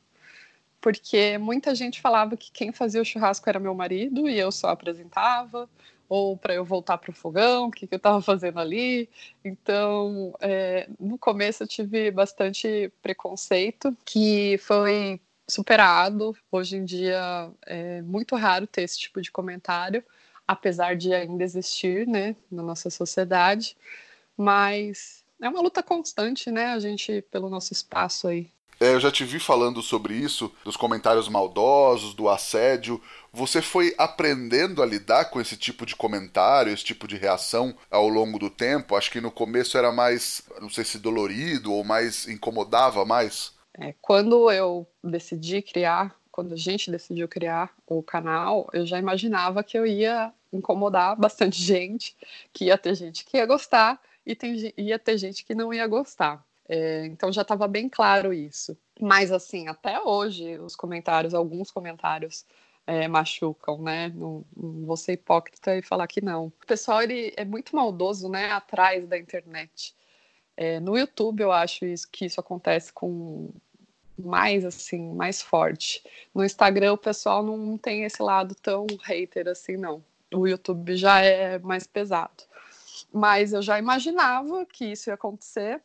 Porque 0.80 1.38
muita 1.38 1.74
gente 1.74 2.00
falava 2.00 2.38
que 2.38 2.52
quem 2.52 2.72
fazia 2.72 3.02
o 3.02 3.06
churrasco 3.06 3.50
era 3.50 3.60
meu 3.60 3.74
marido 3.74 4.30
e 4.30 4.38
eu 4.38 4.52
só 4.52 4.70
apresentava, 4.70 5.68
ou 6.08 6.38
para 6.38 6.54
eu 6.54 6.64
voltar 6.64 7.00
para 7.00 7.10
o 7.10 7.14
fogão, 7.14 7.68
o 7.68 7.72
que, 7.72 7.88
que 7.88 7.96
eu 7.96 7.98
estava 7.98 8.22
fazendo 8.22 8.60
ali. 8.60 9.10
Então, 9.44 10.36
é, 10.40 10.88
no 11.00 11.18
começo 11.18 11.64
eu 11.64 11.68
tive 11.68 12.12
bastante 12.12 12.92
preconceito, 13.02 13.98
que 14.06 14.58
foi 14.60 15.20
superado. 15.48 16.36
Hoje 16.52 16.78
em 16.78 16.86
dia 16.86 17.52
é 17.66 18.02
muito 18.02 18.36
raro 18.36 18.68
ter 18.68 18.84
esse 18.84 19.00
tipo 19.00 19.22
de 19.22 19.32
comentário, 19.32 20.04
apesar 20.48 20.96
de 20.96 21.14
ainda 21.14 21.44
existir, 21.44 22.08
né, 22.08 22.36
na 22.52 22.64
nossa 22.64 22.90
sociedade. 22.90 23.78
Mas 24.38 25.24
é 25.42 25.48
uma 25.48 25.62
luta 25.62 25.82
constante, 25.82 26.52
né, 26.52 26.68
a 26.68 26.80
gente 26.80 27.22
pelo 27.32 27.50
nosso 27.50 27.74
espaço 27.74 28.28
aí. 28.28 28.52
É, 28.78 28.94
eu 28.94 29.00
já 29.00 29.10
te 29.10 29.24
vi 29.24 29.40
falando 29.40 29.82
sobre 29.82 30.14
isso, 30.14 30.52
dos 30.66 30.76
comentários 30.76 31.30
maldosos, 31.30 32.14
do 32.14 32.28
assédio. 32.28 33.02
Você 33.32 33.62
foi 33.62 33.96
aprendendo 33.98 34.84
a 34.84 34.86
lidar 34.86 35.26
com 35.26 35.40
esse 35.40 35.56
tipo 35.56 35.86
de 35.86 35.96
comentário, 35.96 36.74
esse 36.74 36.84
tipo 36.84 37.08
de 37.08 37.16
reação 37.16 37.74
ao 37.90 38.10
longo 38.10 38.38
do 38.38 38.50
tempo? 38.50 38.96
Acho 38.96 39.10
que 39.12 39.22
no 39.22 39.32
começo 39.32 39.78
era 39.78 39.94
mais, 39.94 40.44
não 40.60 40.70
sei 40.70 40.84
se 40.84 41.00
dolorido 41.00 41.72
ou 41.72 41.86
mais 41.86 42.28
incomodava 42.28 43.06
mais. 43.06 43.55
É, 43.78 43.94
quando 44.02 44.52
eu 44.52 44.88
decidi 45.04 45.62
criar 45.62 46.16
quando 46.36 46.52
a 46.52 46.58
gente 46.58 46.92
decidiu 46.92 47.30
criar 47.30 47.74
o 47.88 48.04
canal, 48.04 48.70
eu 48.74 48.86
já 48.86 49.00
imaginava 49.00 49.64
que 49.64 49.80
eu 49.80 49.88
ia 49.88 50.34
incomodar 50.52 51.16
bastante 51.18 51.64
gente, 51.64 52.14
que 52.52 52.66
ia 52.66 52.78
ter 52.78 52.94
gente 52.94 53.24
que 53.24 53.38
ia 53.38 53.46
gostar 53.46 54.02
e 54.26 54.36
tem, 54.36 54.74
ia 54.78 55.00
ter 55.00 55.18
gente 55.18 55.46
que 55.46 55.56
não 55.56 55.74
ia 55.74 55.88
gostar. 55.88 56.46
É, 56.68 57.06
então 57.06 57.32
já 57.32 57.44
estava 57.44 57.70
bem 57.70 57.88
claro 57.88 58.34
isso. 58.34 58.78
Mas 59.00 59.32
assim, 59.32 59.70
até 59.70 60.02
hoje, 60.02 60.60
os 60.60 60.76
comentários, 60.76 61.34
alguns 61.34 61.72
comentários 61.72 62.46
é, 62.86 63.08
machucam, 63.08 63.82
né? 63.82 64.10
Não, 64.10 64.44
não 64.58 64.86
vou 64.86 64.98
ser 64.98 65.14
hipócrita 65.14 65.78
e 65.78 65.82
falar 65.82 66.06
que 66.08 66.20
não. 66.20 66.48
O 66.48 66.66
pessoal 66.68 67.02
ele 67.02 67.34
é 67.38 67.46
muito 67.46 67.74
maldoso, 67.74 68.28
né? 68.28 68.52
Atrás 68.52 69.08
da 69.08 69.18
internet. 69.18 69.96
É, 70.58 70.82
no 70.82 70.98
YouTube 70.98 71.42
eu 71.42 71.52
acho 71.54 71.86
isso, 71.86 72.10
que 72.12 72.26
isso 72.26 72.42
acontece 72.42 72.92
com 72.92 73.54
mais 74.18 74.66
assim, 74.66 75.14
mais 75.14 75.42
forte. 75.42 76.04
No 76.34 76.44
Instagram 76.44 76.94
o 76.94 76.98
pessoal 76.98 77.44
não 77.44 77.78
tem 77.78 78.04
esse 78.04 78.22
lado 78.22 78.56
tão 78.56 78.86
hater 79.04 79.48
assim, 79.48 79.78
não. 79.78 80.04
O 80.34 80.48
YouTube 80.48 80.96
já 80.96 81.20
é 81.22 81.60
mais 81.60 81.86
pesado. 81.86 82.44
Mas 83.14 83.54
eu 83.54 83.62
já 83.62 83.78
imaginava 83.78 84.66
que 84.66 84.86
isso 84.86 85.10
ia 85.10 85.14
acontecer, 85.14 85.82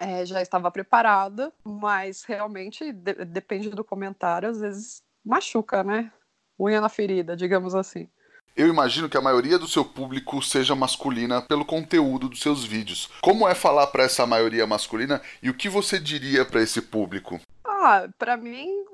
é, 0.00 0.24
já 0.24 0.40
estava 0.42 0.70
preparada, 0.70 1.52
mas 1.64 2.24
realmente 2.24 2.92
de 2.92 3.24
depende 3.24 3.70
do 3.70 3.84
comentário, 3.84 4.48
às 4.48 4.60
vezes 4.60 5.02
machuca, 5.24 5.82
né? 5.84 6.12
Unha 6.58 6.80
na 6.80 6.88
ferida, 6.88 7.36
digamos 7.36 7.74
assim. 7.74 8.08
Eu 8.54 8.68
imagino 8.68 9.08
que 9.08 9.16
a 9.16 9.20
maioria 9.20 9.58
do 9.58 9.66
seu 9.66 9.82
público 9.82 10.42
seja 10.42 10.74
masculina 10.74 11.40
pelo 11.40 11.64
conteúdo 11.64 12.28
dos 12.28 12.40
seus 12.40 12.62
vídeos. 12.64 13.08
Como 13.22 13.48
é 13.48 13.54
falar 13.54 13.86
para 13.86 14.04
essa 14.04 14.26
maioria 14.26 14.66
masculina 14.66 15.22
e 15.42 15.48
o 15.48 15.54
que 15.54 15.70
você 15.70 15.98
diria 15.98 16.44
para 16.44 16.62
esse 16.62 16.82
público? 16.82 17.40
Ah, 17.84 18.08
para 18.16 18.36
mim, 18.36 18.84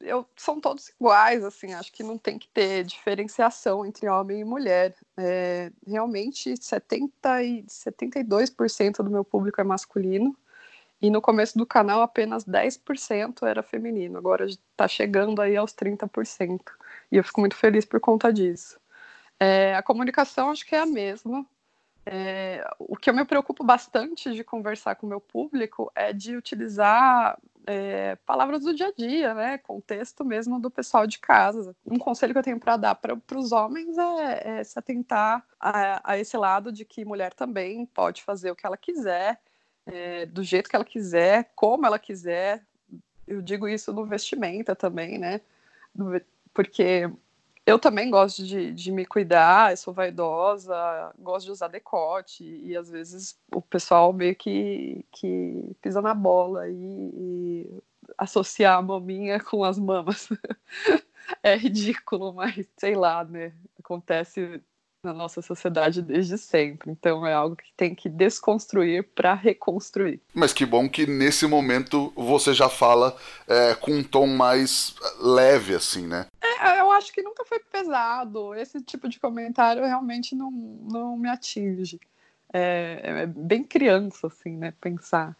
eu, 0.00 0.26
são 0.36 0.60
todos 0.60 0.88
iguais, 0.88 1.44
assim, 1.44 1.72
acho 1.72 1.92
que 1.92 2.02
não 2.02 2.18
tem 2.18 2.36
que 2.36 2.48
ter 2.48 2.82
diferenciação 2.84 3.86
entre 3.86 4.08
homem 4.08 4.40
e 4.40 4.44
mulher. 4.44 4.92
É, 5.16 5.70
realmente, 5.86 6.52
70 6.60 7.44
e 7.44 7.62
72% 7.62 9.04
do 9.04 9.10
meu 9.10 9.24
público 9.24 9.60
é 9.60 9.64
masculino, 9.64 10.36
e 11.00 11.10
no 11.10 11.22
começo 11.22 11.56
do 11.56 11.64
canal 11.64 12.02
apenas 12.02 12.44
10% 12.44 13.46
era 13.46 13.62
feminino, 13.62 14.18
agora 14.18 14.46
está 14.46 14.88
chegando 14.88 15.40
aí 15.40 15.56
aos 15.56 15.72
30%, 15.72 16.60
e 17.12 17.16
eu 17.16 17.22
fico 17.22 17.38
muito 17.40 17.54
feliz 17.54 17.84
por 17.84 18.00
conta 18.00 18.32
disso. 18.32 18.80
É, 19.38 19.76
a 19.76 19.82
comunicação 19.82 20.50
acho 20.50 20.66
que 20.66 20.74
é 20.74 20.80
a 20.80 20.86
mesma. 20.86 21.46
É, 22.06 22.66
o 22.78 22.96
que 22.96 23.08
eu 23.08 23.14
me 23.14 23.24
preocupo 23.24 23.64
bastante 23.64 24.32
de 24.32 24.42
conversar 24.42 24.96
com 24.96 25.06
o 25.06 25.08
meu 25.08 25.20
público 25.20 25.90
é 25.94 26.12
de 26.12 26.36
utilizar 26.36 27.38
é, 27.66 28.16
palavras 28.26 28.62
do 28.62 28.74
dia 28.74 28.88
a 28.88 28.92
dia, 28.92 29.34
né? 29.34 29.58
Contexto 29.58 30.24
mesmo 30.24 30.60
do 30.60 30.70
pessoal 30.70 31.06
de 31.06 31.18
casa. 31.18 31.74
Um 31.86 31.98
conselho 31.98 32.32
que 32.32 32.38
eu 32.38 32.42
tenho 32.42 32.60
para 32.60 32.76
dar 32.76 32.94
para 32.94 33.38
os 33.38 33.52
homens 33.52 33.96
é, 33.98 34.60
é, 34.60 34.64
se 34.64 34.78
atentar 34.78 35.44
a, 35.58 36.12
a, 36.12 36.18
esse 36.18 36.36
lado 36.36 36.70
de 36.70 36.84
que 36.84 37.04
mulher 37.04 37.32
também 37.32 37.86
pode 37.86 38.22
fazer 38.22 38.50
o 38.50 38.56
que 38.56 38.66
ela 38.66 38.76
quiser, 38.76 39.40
é, 39.86 40.26
do 40.26 40.42
jeito 40.42 40.68
que 40.68 40.76
ela 40.76 40.84
quiser, 40.84 41.50
como 41.54 41.86
ela 41.86 41.98
quiser. 41.98 42.62
Eu 43.26 43.40
digo 43.40 43.66
isso 43.66 43.92
no 43.92 44.04
vestimenta 44.04 44.76
também, 44.76 45.18
né? 45.18 45.40
Porque 46.52 47.10
eu 47.66 47.78
também 47.78 48.10
gosto 48.10 48.44
de, 48.44 48.72
de 48.72 48.92
me 48.92 49.06
cuidar, 49.06 49.72
eu 49.72 49.76
sou 49.76 49.94
vaidosa, 49.94 50.74
gosto 51.18 51.46
de 51.46 51.52
usar 51.52 51.68
decote, 51.68 52.44
e 52.44 52.76
às 52.76 52.90
vezes 52.90 53.38
o 53.54 53.62
pessoal 53.62 54.12
meio 54.12 54.36
que, 54.36 55.04
que 55.10 55.74
pisa 55.80 56.02
na 56.02 56.14
bola 56.14 56.68
e, 56.68 56.74
e 56.74 57.82
associar 58.18 58.78
a 58.78 58.82
maminha 58.82 59.40
com 59.40 59.64
as 59.64 59.78
mamas. 59.78 60.28
é 61.42 61.56
ridículo, 61.56 62.34
mas 62.34 62.66
sei 62.76 62.94
lá, 62.94 63.24
né? 63.24 63.52
Acontece 63.78 64.60
na 65.04 65.12
nossa 65.12 65.42
sociedade 65.42 66.02
desde 66.02 66.38
sempre. 66.38 66.90
Então 66.90 67.26
é 67.26 67.34
algo 67.34 67.54
que 67.54 67.72
tem 67.76 67.94
que 67.94 68.08
desconstruir 68.08 69.04
para 69.14 69.34
reconstruir. 69.34 70.20
Mas 70.32 70.52
que 70.52 70.64
bom 70.64 70.88
que 70.88 71.06
nesse 71.06 71.46
momento 71.46 72.12
você 72.16 72.52
já 72.52 72.68
fala 72.68 73.16
é, 73.46 73.74
com 73.74 73.92
um 73.92 74.02
tom 74.02 74.26
mais 74.26 74.94
leve, 75.20 75.74
assim, 75.74 76.06
né? 76.06 76.26
É, 76.60 76.80
eu 76.80 76.90
acho 76.90 77.12
que 77.12 77.22
nunca 77.22 77.44
foi 77.44 77.58
pesado. 77.58 78.54
Esse 78.54 78.80
tipo 78.82 79.08
de 79.08 79.18
comentário 79.20 79.84
realmente 79.84 80.34
não, 80.34 80.50
não 80.50 81.16
me 81.16 81.28
atinge. 81.28 82.00
É, 82.52 83.00
é 83.22 83.26
bem 83.26 83.64
criança, 83.64 84.28
assim, 84.28 84.56
né? 84.56 84.72
Pensar 84.80 85.36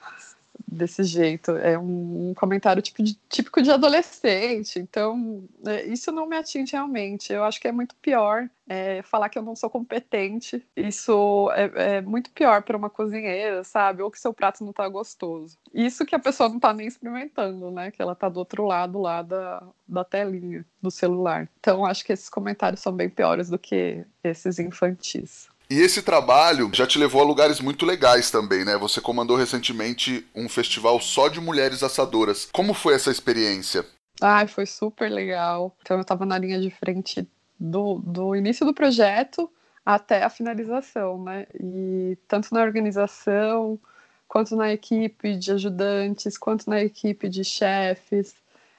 desse 0.67 1.05
jeito. 1.05 1.53
É 1.53 1.79
um, 1.79 2.33
comentário 2.35 2.83
tipo 2.83 3.03
de, 3.03 3.15
típico 3.29 3.63
de 3.63 3.71
adolescente. 3.71 4.79
Então, 4.79 5.45
é, 5.67 5.85
isso 5.85 6.11
não 6.13 6.27
me 6.27 6.37
atinge 6.37 6.73
realmente. 6.73 7.33
Eu 7.33 7.45
acho 7.45 7.61
que 7.61 7.69
é 7.69 7.73
muito 7.73 7.95
pior 7.97 8.49
é, 8.69 9.03
falar 9.03 9.29
que 9.29 9.39
eu 9.39 9.43
não 9.43 9.55
sou 9.55 9.71
competente. 9.71 10.67
Isso 10.77 11.51
é, 11.53 11.97
é 11.97 12.01
muito 12.01 12.31
pior 12.31 12.63
para 12.63 12.77
uma 12.77 12.91
cozinheira, 12.91 13.63
sabe? 13.65 14.03
Ou 14.03 14.11
que 14.11 14.19
seu 14.19 14.33
prato 14.33 14.63
não 14.63 14.71
está 14.71 14.89
gostoso. 14.89 15.59
Isso 15.73 16.05
que 16.05 16.15
a 16.15 16.19
pessoa 16.19 16.49
não 16.49 16.57
está 16.57 16.73
nem 16.73 16.87
experimentando, 16.87 17.71
né? 17.71 17.91
Que 17.91 18.03
ela 18.03 18.13
está 18.13 18.29
do 18.29 18.39
outro 18.39 18.65
lado 18.65 19.01
lá 19.01 19.23
da, 19.23 19.63
da 19.87 20.05
telinha 20.05 20.65
do 20.83 20.91
celular. 20.91 21.49
Então, 21.61 21.85
acho 21.85 22.05
que 22.05 22.13
esses 22.13 22.29
comentários 22.29 22.81
são 22.81 22.93
bem 22.93 23.09
piores 23.09 23.49
do 23.49 23.59
que 23.59 24.05
esses 24.23 24.59
infantis. 24.59 25.49
E 25.71 25.81
esse 25.81 26.03
trabalho 26.03 26.71
já 26.73 26.87
te 26.87 26.99
levou 26.99 27.23
a 27.23 27.25
lugares 27.25 27.61
muito 27.61 27.87
legais 27.87 28.31
também, 28.31 28.65
né? 28.65 28.77
Você 28.77 29.01
comandou 29.01 29.37
recentemente 29.37 30.27
um 30.35 30.49
festival 30.49 31.01
só 31.01 31.29
de 31.29 31.41
mulheres 31.41 31.83
assadoras. 31.83 32.49
Como 32.53 32.75
foi 32.75 32.95
essa 32.95 33.11
experiência? 33.11 33.85
Ai, 34.21 34.47
foi 34.47 34.67
super 34.67 35.11
legal. 35.11 35.75
Então 35.81 35.97
eu 35.97 36.03
estava 36.03 36.27
na 36.27 36.39
linha 36.39 36.61
de 36.61 36.71
frente 36.71 37.27
do, 37.59 37.99
do 38.05 38.37
início 38.37 38.67
do 38.67 38.75
projeto 38.75 39.51
até 39.85 40.23
a 40.23 40.31
finalização, 40.31 41.23
né? 41.23 41.47
E 41.59 42.17
tanto 42.29 42.53
na 42.53 42.63
organização, 42.63 43.79
quanto 44.29 44.57
na 44.57 44.73
equipe 44.73 45.37
de 45.37 45.53
ajudantes, 45.53 46.39
quanto 46.39 46.69
na 46.69 46.81
equipe 46.83 47.29
de 47.29 47.45
chefes, 47.45 48.35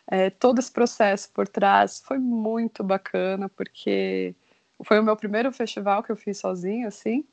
é, 0.08 0.30
todo 0.30 0.60
esse 0.60 0.72
processo 0.72 1.30
por 1.32 1.48
trás 1.48 2.02
foi 2.06 2.18
muito 2.20 2.84
bacana, 2.84 3.50
porque 3.50 4.36
foi 4.84 5.00
o 5.00 5.04
meu 5.04 5.16
primeiro 5.16 5.52
festival 5.52 6.04
que 6.04 6.12
eu 6.12 6.16
fiz 6.16 6.38
sozinha, 6.38 6.88
assim, 6.88 7.26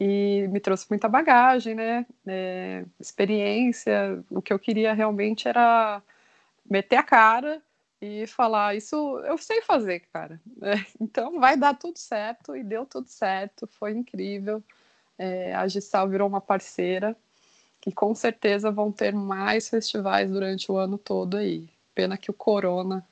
e 0.00 0.48
me 0.48 0.60
trouxe 0.60 0.86
muita 0.90 1.08
bagagem, 1.08 1.74
né? 1.74 2.06
É, 2.26 2.84
experiência. 2.98 4.22
O 4.30 4.42
que 4.42 4.52
eu 4.52 4.58
queria 4.58 4.92
realmente 4.92 5.48
era 5.48 6.02
meter 6.68 6.96
a 6.96 7.02
cara 7.02 7.62
e 8.00 8.26
falar: 8.26 8.74
Isso 8.76 8.96
eu 9.20 9.38
sei 9.38 9.62
fazer, 9.62 10.00
cara. 10.12 10.40
É, 10.62 10.74
então 11.00 11.40
vai 11.40 11.56
dar 11.56 11.74
tudo 11.74 11.98
certo, 11.98 12.56
e 12.56 12.62
deu 12.62 12.86
tudo 12.86 13.08
certo, 13.08 13.66
foi 13.66 13.92
incrível. 13.92 14.62
É, 15.18 15.54
a 15.54 15.66
Gissal 15.68 16.08
virou 16.08 16.28
uma 16.28 16.40
parceira 16.40 17.16
que 17.80 17.92
com 17.92 18.14
certeza 18.14 18.70
vão 18.70 18.92
ter 18.92 19.12
mais 19.12 19.68
festivais 19.68 20.30
durante 20.30 20.70
o 20.70 20.76
ano 20.76 20.96
todo 20.96 21.36
aí. 21.36 21.68
Pena 21.94 22.16
que 22.16 22.30
o 22.30 22.34
corona 22.34 23.06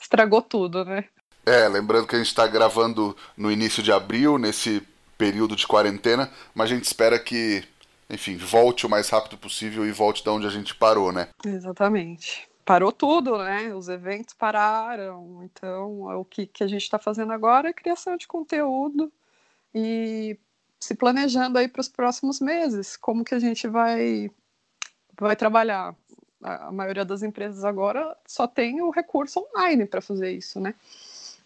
estragou 0.00 0.42
tudo, 0.42 0.84
né? 0.84 1.04
É, 1.46 1.68
lembrando 1.68 2.06
que 2.06 2.14
a 2.14 2.18
gente 2.18 2.28
está 2.28 2.46
gravando 2.46 3.16
no 3.36 3.50
início 3.50 3.82
de 3.82 3.92
abril, 3.92 4.38
nesse 4.38 4.82
período 5.18 5.54
de 5.54 5.66
quarentena, 5.66 6.30
mas 6.54 6.70
a 6.70 6.74
gente 6.74 6.84
espera 6.84 7.18
que, 7.18 7.62
enfim, 8.08 8.36
volte 8.36 8.86
o 8.86 8.90
mais 8.90 9.08
rápido 9.08 9.36
possível 9.36 9.86
e 9.86 9.92
volte 9.92 10.22
de 10.22 10.30
onde 10.30 10.46
a 10.46 10.50
gente 10.50 10.74
parou, 10.74 11.12
né? 11.12 11.28
Exatamente. 11.44 12.48
Parou 12.64 12.90
tudo, 12.90 13.36
né? 13.38 13.74
Os 13.74 13.88
eventos 13.88 14.32
pararam. 14.34 15.42
Então, 15.44 16.02
o 16.18 16.24
que, 16.24 16.46
que 16.46 16.64
a 16.64 16.66
gente 16.66 16.82
está 16.82 16.98
fazendo 16.98 17.32
agora 17.32 17.68
é 17.68 17.72
criação 17.72 18.16
de 18.16 18.26
conteúdo 18.26 19.12
e 19.74 20.38
se 20.80 20.94
planejando 20.94 21.58
aí 21.58 21.68
para 21.68 21.80
os 21.80 21.88
próximos 21.88 22.40
meses. 22.40 22.96
Como 22.96 23.24
que 23.24 23.34
a 23.34 23.38
gente 23.38 23.68
vai, 23.68 24.30
vai 25.18 25.36
trabalhar? 25.36 25.94
A 26.42 26.70
maioria 26.70 27.04
das 27.06 27.22
empresas 27.22 27.64
agora 27.64 28.16
só 28.26 28.46
tem 28.46 28.82
o 28.82 28.90
recurso 28.90 29.40
online 29.40 29.86
para 29.86 30.02
fazer 30.02 30.30
isso, 30.32 30.60
né? 30.60 30.74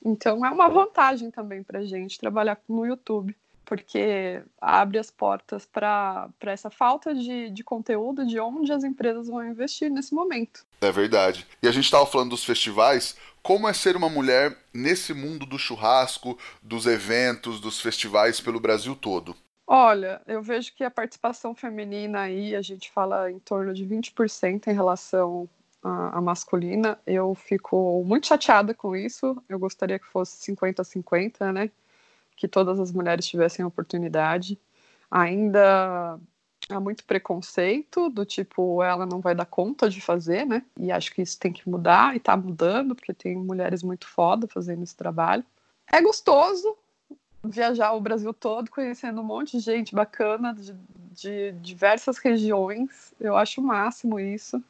Então 0.05 0.45
é 0.45 0.51
uma 0.51 0.69
vantagem 0.69 1.31
também 1.31 1.63
para 1.63 1.81
a 1.81 1.85
gente 1.85 2.19
trabalhar 2.19 2.59
no 2.69 2.87
YouTube, 2.87 3.37
porque 3.65 4.43
abre 4.61 4.99
as 4.99 5.11
portas 5.11 5.67
para 5.67 6.31
essa 6.43 6.71
falta 6.71 7.15
de, 7.15 7.51
de 7.51 7.63
conteúdo 7.63 8.27
de 8.27 8.41
onde 8.41 8.73
as 8.73 8.85
empresas 8.85 9.29
vão 9.29 9.45
investir 9.45 9.91
nesse 9.91 10.15
momento. 10.15 10.65
É 10.81 10.91
verdade. 10.91 11.47
E 11.63 11.69
a 11.69 11.73
gente 11.73 11.85
estava 11.85 12.07
falando 12.07 12.31
dos 12.31 12.45
festivais. 12.45 13.17
Como 13.43 13.69
é 13.69 13.73
ser 13.73 13.97
uma 13.97 14.09
mulher 14.09 14.57
nesse 14.73 15.13
mundo 15.13 15.45
do 15.45 15.59
churrasco, 15.59 16.39
dos 16.63 16.87
eventos, 16.87 17.61
dos 17.61 17.81
festivais 17.81 18.41
pelo 18.41 18.61
Brasil 18.61 18.97
todo? 18.97 19.37
Olha, 19.67 20.23
eu 20.27 20.43
vejo 20.43 20.75
que 20.75 20.83
a 20.83 20.91
participação 20.91 21.55
feminina 21.55 22.23
aí, 22.23 22.57
a 22.57 22.63
gente 22.63 22.91
fala 22.91 23.31
em 23.31 23.39
torno 23.39 23.75
de 23.75 23.85
20% 23.85 24.67
em 24.67 24.73
relação 24.73 25.47
a, 25.83 26.19
a, 26.19 26.21
masculina. 26.21 26.99
Eu 27.07 27.35
fico 27.35 28.03
muito 28.05 28.27
chateada 28.27 28.75
com 28.75 28.97
isso. 28.97 29.43
Eu 29.49 29.59
gostaria 29.59 29.99
que 29.99 30.07
fosse 30.07 30.37
50 30.45 30.83
a 30.83 30.85
50, 30.85 31.53
né? 31.53 31.71
Que 32.37 32.49
todas 32.49 32.79
as 32.81 32.93
mulheres 32.93 33.27
tivessem 33.27 33.65
oportunidade. 33.65 34.59
Ainda 35.11 36.19
há 36.69 36.81
muito 36.81 37.05
preconceito 37.05 38.11
do 38.11 38.25
tipo 38.27 38.83
ela 38.83 39.07
não 39.07 39.21
vai 39.21 39.35
dar 39.35 39.47
conta 39.47 39.89
de 39.89 40.01
fazer, 40.01 40.45
né? 40.47 40.63
E 40.79 40.93
acho 40.93 41.15
que 41.15 41.23
isso 41.23 41.39
tem 41.39 41.53
que 41.53 41.69
mudar 41.69 42.15
e 42.15 42.21
tá 42.21 42.37
mudando 42.37 42.95
porque 42.95 43.15
tem 43.15 43.37
mulheres 43.37 43.83
muito 43.83 44.07
foda 44.07 44.47
fazendo 44.47 44.83
esse 44.83 44.97
trabalho. 44.97 45.45
É 45.91 46.03
gostoso 46.03 46.77
viajar 47.43 47.93
o 47.93 48.01
Brasil 48.01 48.35
todo, 48.35 48.71
conhecendo 48.71 49.21
um 49.21 49.25
monte 49.25 49.57
de 49.57 49.61
gente 49.61 49.95
bacana 49.95 50.55
de, 50.55 50.75
de 51.13 51.53
diversas 51.53 52.19
regiões. 52.19 53.15
Eu 53.19 53.37
acho 53.37 53.61
o 53.61 53.65
máximo 53.65 54.21
isso. 54.21 54.63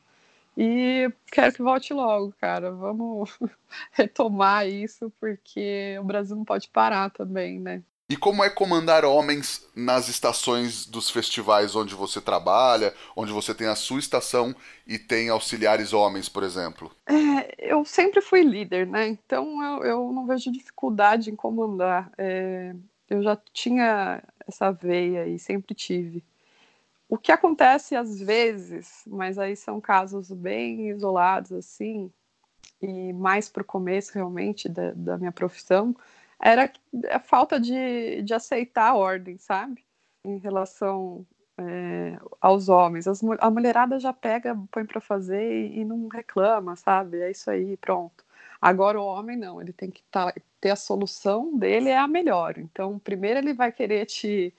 E 0.61 1.09
quero 1.31 1.53
que 1.53 1.63
volte 1.63 1.95
logo, 1.95 2.35
cara. 2.41 2.73
Vamos 2.73 3.39
retomar 3.93 4.67
isso, 4.67 5.13
porque 5.21 5.97
o 6.01 6.05
Brasil 6.05 6.35
não 6.35 6.45
pode 6.45 6.69
parar 6.69 7.11
também, 7.11 7.61
né? 7.61 7.81
E 8.11 8.17
como 8.17 8.43
é 8.43 8.51
comandar 8.51 9.05
homens 9.05 9.69
nas 9.77 10.09
estações 10.09 10.85
dos 10.85 11.11
festivais 11.11 11.77
onde 11.77 11.95
você 11.95 12.21
trabalha, 12.21 12.93
onde 13.15 13.31
você 13.31 13.55
tem 13.55 13.69
a 13.69 13.77
sua 13.77 14.01
estação 14.01 14.57
e 14.85 14.99
tem 14.99 15.29
auxiliares 15.29 15.93
homens, 15.93 16.29
por 16.29 16.43
exemplo? 16.43 16.91
É, 17.07 17.71
eu 17.73 17.85
sempre 17.85 18.21
fui 18.21 18.43
líder, 18.43 18.85
né? 18.87 19.07
Então 19.07 19.63
eu, 19.63 19.85
eu 19.85 20.13
não 20.13 20.27
vejo 20.27 20.51
dificuldade 20.51 21.31
em 21.31 21.37
comandar. 21.37 22.11
É, 22.19 22.75
eu 23.09 23.23
já 23.23 23.39
tinha 23.53 24.23
essa 24.45 24.73
veia 24.73 25.29
e 25.29 25.39
sempre 25.39 25.73
tive. 25.73 26.25
O 27.09 27.17
que 27.17 27.33
acontece 27.33 27.97
às 27.97 28.21
vezes, 28.21 29.03
mas 29.07 29.39
aí 29.39 29.57
são 29.57 29.81
casos 29.81 30.31
bem 30.31 30.91
isolados 30.91 31.53
assim, 31.53 32.13
e 32.83 33.13
mais 33.13 33.49
para 33.49 33.63
o 33.63 33.67
começo 33.67 34.13
realmente 34.15 34.69
da, 34.69 34.93
da 34.93 35.19
minha 35.19 35.33
profissão, 35.33 35.97
era 36.41 36.71
a 37.11 37.19
falta 37.19 37.59
de, 37.59 38.23
de 38.23 38.35
aceitar 38.35 38.91
a 38.91 38.95
ordem, 38.95 39.39
sabe? 39.39 39.85
Em 40.25 40.39
relação 40.39 41.27
é, 41.59 42.19
aos 42.41 42.69
homens. 42.69 43.09
As, 43.09 43.21
a 43.41 43.51
mulherada 43.51 43.99
já 43.99 44.13
pega, 44.13 44.57
põe 44.71 44.85
para 44.87 45.01
fazer 45.01 45.43
e, 45.43 45.81
e, 45.81 45.85
não 45.85 46.09
reclama, 46.09 46.77
sabe? 46.77 47.21
É 47.21 47.31
isso 47.31 47.51
aí, 47.51 47.77
pronto. 47.77 48.25
Agora 48.61 49.01
o 49.01 49.05
homem 49.05 49.37
não, 49.37 49.61
ele 49.61 49.73
tem 49.73 49.91
que 49.91 50.03
tá, 50.11 50.33
ter 50.61 50.71
a 50.71 50.77
solução 50.77 51.57
dele 51.57 51.91
é 51.91 51.99
a 51.99 52.09
melhor. 52.09 52.59
Então, 52.59 52.99
primeiro 52.99 53.39
ele 53.41 53.53
vai 53.53 53.73
querer 53.73 54.07
te, 54.07 54.55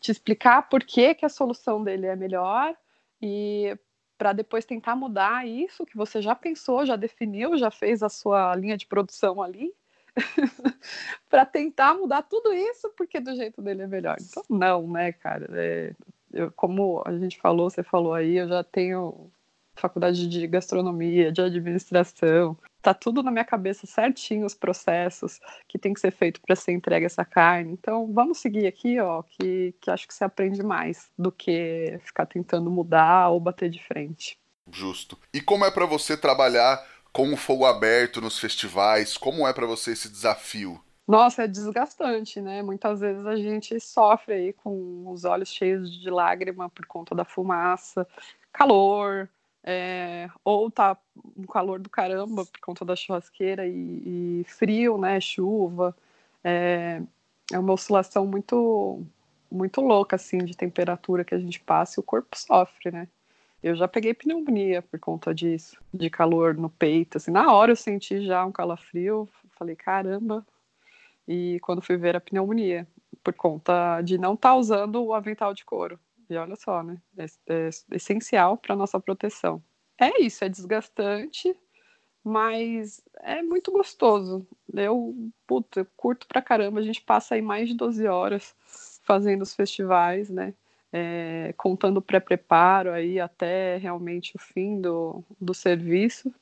te 0.00 0.10
explicar 0.10 0.68
por 0.68 0.82
que, 0.82 1.14
que 1.14 1.26
a 1.26 1.28
solução 1.28 1.82
dele 1.84 2.06
é 2.06 2.16
melhor 2.16 2.74
e 3.20 3.76
para 4.16 4.32
depois 4.32 4.64
tentar 4.64 4.96
mudar 4.96 5.46
isso 5.46 5.86
que 5.86 5.96
você 5.96 6.20
já 6.20 6.34
pensou, 6.34 6.84
já 6.84 6.96
definiu, 6.96 7.56
já 7.56 7.70
fez 7.70 8.02
a 8.02 8.08
sua 8.08 8.54
linha 8.54 8.76
de 8.76 8.86
produção 8.86 9.42
ali 9.42 9.72
para 11.28 11.46
tentar 11.46 11.94
mudar 11.94 12.22
tudo 12.22 12.52
isso, 12.52 12.90
porque 12.96 13.20
do 13.20 13.34
jeito 13.34 13.62
dele 13.62 13.82
é 13.82 13.86
melhor. 13.86 14.16
Então, 14.20 14.42
não, 14.48 14.86
né, 14.86 15.12
cara? 15.12 15.48
É, 15.52 15.94
eu, 16.32 16.50
como 16.52 17.02
a 17.06 17.16
gente 17.18 17.38
falou, 17.38 17.70
você 17.70 17.82
falou 17.82 18.12
aí, 18.12 18.36
eu 18.36 18.48
já 18.48 18.62
tenho 18.62 19.30
faculdade 19.74 20.28
de 20.28 20.46
gastronomia, 20.46 21.32
de 21.32 21.40
administração, 21.40 22.56
tá 22.82 22.94
tudo 22.94 23.22
na 23.22 23.30
minha 23.30 23.44
cabeça 23.44 23.86
certinho 23.86 24.46
os 24.46 24.54
processos 24.54 25.40
que 25.68 25.78
tem 25.78 25.92
que 25.92 26.00
ser 26.00 26.10
feito 26.10 26.40
para 26.40 26.56
ser 26.56 26.72
entregue 26.72 27.06
essa 27.06 27.24
carne. 27.24 27.72
Então, 27.72 28.12
vamos 28.12 28.38
seguir 28.38 28.66
aqui, 28.66 28.98
ó, 29.00 29.22
que, 29.22 29.74
que 29.80 29.90
acho 29.90 30.06
que 30.06 30.14
você 30.14 30.24
aprende 30.24 30.62
mais 30.62 31.10
do 31.18 31.30
que 31.30 31.98
ficar 32.04 32.26
tentando 32.26 32.70
mudar 32.70 33.28
ou 33.28 33.40
bater 33.40 33.70
de 33.70 33.82
frente. 33.82 34.38
Justo. 34.70 35.18
E 35.32 35.40
como 35.40 35.64
é 35.64 35.70
para 35.70 35.86
você 35.86 36.16
trabalhar 36.16 36.82
com 37.12 37.32
o 37.32 37.36
fogo 37.36 37.66
aberto 37.66 38.20
nos 38.20 38.38
festivais? 38.38 39.16
Como 39.16 39.46
é 39.46 39.52
para 39.52 39.66
você 39.66 39.92
esse 39.92 40.08
desafio? 40.08 40.80
Nossa, 41.06 41.42
é 41.42 41.48
desgastante, 41.48 42.40
né? 42.40 42.62
Muitas 42.62 43.00
vezes 43.00 43.26
a 43.26 43.34
gente 43.34 43.80
sofre 43.80 44.32
aí 44.32 44.52
com 44.52 45.10
os 45.10 45.24
olhos 45.24 45.48
cheios 45.48 45.90
de 45.92 46.08
lágrima 46.08 46.70
por 46.70 46.86
conta 46.86 47.16
da 47.16 47.24
fumaça, 47.24 48.06
calor, 48.52 49.28
é, 49.62 50.28
ou 50.44 50.70
tá 50.70 50.96
um 51.36 51.44
calor 51.44 51.78
do 51.80 51.90
caramba 51.90 52.46
por 52.46 52.60
conta 52.60 52.84
da 52.84 52.96
churrasqueira 52.96 53.66
e, 53.66 54.40
e 54.40 54.44
frio, 54.46 54.98
né? 54.98 55.20
Chuva. 55.20 55.94
É, 56.42 57.02
é, 57.52 57.58
uma 57.58 57.72
oscilação 57.74 58.26
muito, 58.26 59.04
muito 59.50 59.80
louca, 59.80 60.16
assim, 60.16 60.38
de 60.38 60.56
temperatura 60.56 61.24
que 61.24 61.34
a 61.34 61.38
gente 61.38 61.60
passa 61.60 62.00
e 62.00 62.02
o 62.02 62.04
corpo 62.04 62.36
sofre, 62.36 62.90
né? 62.90 63.08
Eu 63.62 63.76
já 63.76 63.86
peguei 63.86 64.14
pneumonia 64.14 64.80
por 64.80 64.98
conta 64.98 65.34
disso, 65.34 65.78
de 65.92 66.08
calor 66.08 66.54
no 66.54 66.70
peito. 66.70 67.18
Assim, 67.18 67.30
na 67.30 67.52
hora 67.52 67.72
eu 67.72 67.76
senti 67.76 68.24
já 68.24 68.44
um 68.44 68.52
calafrio, 68.52 69.28
falei, 69.58 69.76
caramba. 69.76 70.46
E 71.28 71.60
quando 71.60 71.82
fui 71.82 71.98
ver 71.98 72.16
a 72.16 72.20
pneumonia, 72.20 72.88
por 73.22 73.34
conta 73.34 74.00
de 74.00 74.16
não 74.16 74.34
estar 74.34 74.50
tá 74.50 74.56
usando 74.56 75.04
o 75.04 75.12
avental 75.12 75.52
de 75.52 75.64
couro. 75.64 76.00
E 76.30 76.36
olha 76.36 76.56
só, 76.56 76.82
né? 76.82 76.96
É, 77.18 77.24
é 77.48 77.70
essencial 77.92 78.56
para 78.56 78.76
nossa 78.76 78.98
proteção. 78.98 79.62
É 79.98 80.22
isso, 80.22 80.44
é 80.44 80.48
desgastante, 80.48 81.54
mas 82.24 83.02
é 83.20 83.42
muito 83.42 83.70
gostoso. 83.70 84.46
Eu, 84.72 85.14
puta, 85.46 85.80
eu 85.80 85.86
curto 85.96 86.26
pra 86.26 86.40
caramba. 86.40 86.80
A 86.80 86.82
gente 86.82 87.02
passa 87.02 87.34
aí 87.34 87.42
mais 87.42 87.68
de 87.68 87.74
12 87.74 88.06
horas 88.06 88.54
fazendo 89.02 89.42
os 89.42 89.54
festivais, 89.54 90.30
né? 90.30 90.54
é, 90.92 91.54
contando 91.56 91.98
o 91.98 92.02
pré-preparo 92.02 92.90
aí 92.92 93.20
até 93.20 93.76
realmente 93.76 94.34
o 94.34 94.38
fim 94.38 94.80
do, 94.80 95.24
do 95.40 95.54
serviço. 95.54 96.32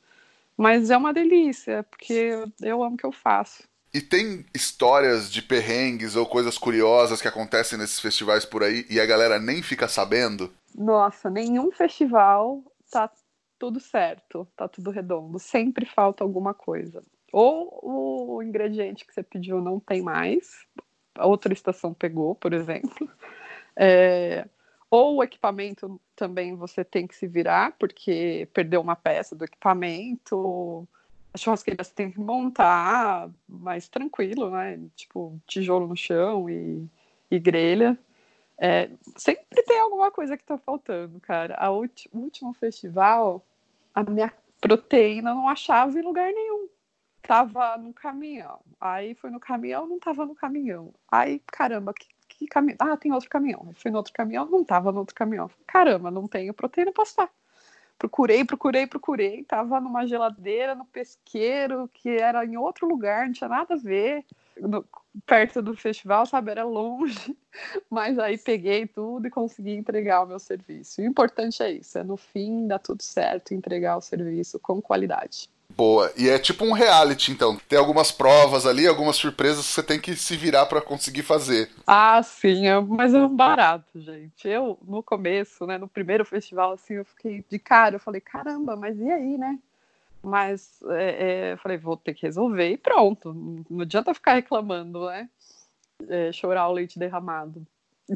Mas 0.57 0.91
é 0.91 0.97
uma 0.97 1.13
delícia, 1.13 1.85
porque 1.85 2.33
eu 2.61 2.83
amo 2.83 2.95
o 2.95 2.99
que 2.99 3.07
eu 3.07 3.13
faço. 3.13 3.69
E 3.93 4.01
tem 4.01 4.45
histórias 4.55 5.31
de 5.31 5.41
perrengues 5.41 6.15
ou 6.15 6.27
coisas 6.27 6.59
curiosas 6.59 7.23
que 7.23 7.29
acontecem 7.29 7.79
nesses 7.79 8.01
festivais 8.01 8.45
por 8.45 8.63
aí 8.63 8.85
e 8.91 9.01
a 9.01 9.07
galera 9.07 9.39
nem 9.39 9.63
fica 9.63 9.89
sabendo? 9.89 10.53
Nossa, 10.75 11.31
nenhum 11.31 11.71
festival 11.73 12.63
tá 12.91 13.11
tudo 13.59 13.81
certo, 13.81 14.47
tá 14.57 14.69
tudo 14.69 14.91
redondo. 14.91 15.39
Sempre 15.39 15.87
falta 15.87 16.23
alguma 16.23 16.55
coisa. 16.55 17.03
Ou 17.33 18.37
o 18.37 18.43
ingrediente 18.43 19.07
que 19.07 19.13
você 19.13 19.23
pediu 19.23 19.61
não 19.61 19.81
tem 19.81 20.03
mais, 20.03 20.67
a 21.15 21.27
outra 21.27 21.53
estação 21.53 21.93
pegou, 21.93 22.35
por 22.35 22.53
exemplo. 22.53 23.09
É, 23.81 24.45
ou 24.91 25.19
o 25.19 25.23
equipamento 25.23 26.01
também 26.17 26.57
você 26.57 26.85
tem 26.85 27.07
que 27.07 27.15
se 27.15 27.29
virar, 27.29 27.77
porque 27.79 28.49
perdeu 28.53 28.81
uma 28.81 28.97
peça 28.97 29.37
do 29.37 29.45
equipamento. 29.45 30.89
A 31.39 31.41
churrasqueira 31.41 31.85
você 31.85 31.95
tem 31.95 32.11
que 32.11 32.19
montar 32.19 33.31
mais 33.49 33.89
tranquilo, 33.89 34.51
né? 34.51 34.81
Tipo, 34.97 35.41
tijolo 35.47 35.87
no 35.87 35.97
chão 35.97 36.51
e, 36.51 36.85
e 37.31 37.39
grelha. 37.39 37.97
É, 38.59 38.91
sempre 39.17 39.63
tem 39.63 39.79
alguma 39.79 40.11
coisa 40.11 40.37
que 40.37 40.43
tá 40.43 40.59
faltando, 40.59 41.21
cara. 41.21 41.55
A 41.57 41.71
o 41.71 41.87
último 42.13 42.53
festival, 42.55 43.47
a 43.95 44.03
minha 44.03 44.33
proteína 44.61 45.33
não 45.33 45.49
achava 45.49 45.97
em 45.97 46.03
lugar 46.03 46.33
nenhum. 46.33 46.69
Tava 47.23 47.77
no 47.79 47.93
caminhão. 47.93 48.59
Aí 48.81 49.15
foi 49.15 49.31
no 49.31 49.39
caminhão, 49.39 49.87
não 49.87 50.01
tava 50.01 50.27
no 50.27 50.35
caminhão. 50.35 50.93
Aí, 51.09 51.41
caramba, 51.47 51.95
que 51.95 52.09
que 52.29 52.47
caminhão? 52.49 52.79
Ah, 52.81 52.97
tem 52.97 53.13
outro 53.13 53.31
caminhão. 53.31 53.73
Fui 53.75 53.91
no 53.93 53.99
outro 53.99 54.13
caminhão, 54.13 54.45
não 54.47 54.65
tava 54.65 54.91
no 54.91 54.99
outro 54.99 55.15
caminhão. 55.15 55.49
Caramba, 55.67 56.11
não 56.11 56.27
tenho 56.27 56.53
proteína 56.53 56.93
para 56.93 57.05
estar. 57.05 57.31
Procurei, 57.99 58.45
procurei, 58.45 58.87
procurei. 58.87 59.45
Tava 59.45 59.81
numa 59.81 60.07
geladeira, 60.07 60.75
no 60.75 60.85
pesqueiro, 60.85 61.91
que 61.93 62.09
era 62.09 62.45
em 62.45 62.57
outro 62.57 62.87
lugar, 62.87 63.27
não 63.27 63.33
tinha 63.33 63.49
nada 63.49 63.75
a 63.75 63.77
ver. 63.77 64.25
No, 64.57 64.85
perto 65.27 65.61
do 65.61 65.77
festival, 65.77 66.25
sabe? 66.25 66.53
Era 66.53 66.65
longe. 66.65 67.37
Mas 67.91 68.19
aí 68.19 68.39
peguei 68.39 68.87
tudo 68.87 69.27
e 69.27 69.31
consegui 69.31 69.73
entregar 69.73 70.23
o 70.23 70.27
meu 70.27 70.39
serviço. 70.39 71.01
o 71.01 71.05
importante 71.05 71.63
é 71.63 71.73
isso: 71.73 71.99
é 71.99 72.05
no 72.05 72.17
fim 72.17 72.69
dar 72.69 72.79
tudo 72.79 73.03
certo, 73.03 73.53
entregar 73.53 73.97
o 73.97 74.01
serviço 74.01 74.61
com 74.61 74.81
qualidade. 74.81 75.51
Boa. 75.77 76.13
E 76.17 76.29
é 76.29 76.39
tipo 76.39 76.65
um 76.65 76.73
reality, 76.73 77.31
então. 77.31 77.57
Tem 77.69 77.79
algumas 77.79 78.11
provas 78.11 78.67
ali, 78.67 78.87
algumas 78.87 79.17
surpresas 79.17 79.67
que 79.67 79.73
você 79.73 79.83
tem 79.83 80.01
que 80.01 80.17
se 80.17 80.37
virar 80.37 80.67
para 80.67 80.81
conseguir 80.81 81.23
fazer. 81.23 81.71
Ah, 81.87 82.23
sim, 82.23 82.67
é, 82.67 82.81
mas 82.81 83.15
é 83.15 83.19
um 83.19 83.35
barato, 83.35 84.01
gente. 84.01 84.49
Eu, 84.49 84.79
no 84.83 85.03
começo, 85.03 85.67
né, 85.67 85.79
no 85.79 85.87
primeiro 85.87 86.25
festival, 86.25 86.73
assim, 86.73 86.95
eu 86.95 87.05
fiquei 87.05 87.45
de 87.49 87.59
cara, 87.59 87.97
eu 87.97 88.01
falei, 88.01 88.21
caramba, 88.21 88.77
mas 88.77 88.99
e 88.99 89.11
aí, 89.11 89.39
né? 89.39 89.59
Mas 90.23 90.81
é, 90.91 91.53
é, 91.53 91.57
falei, 91.59 91.79
vou 91.79 91.97
ter 91.97 92.15
que 92.15 92.27
resolver 92.27 92.71
e 92.71 92.77
pronto. 92.77 93.33
Não 93.71 93.83
adianta 93.83 94.15
ficar 94.15 94.35
reclamando, 94.35 95.07
né? 95.07 95.29
É, 96.09 96.33
chorar 96.33 96.69
o 96.69 96.73
leite 96.73 96.99
derramado. 96.99 97.65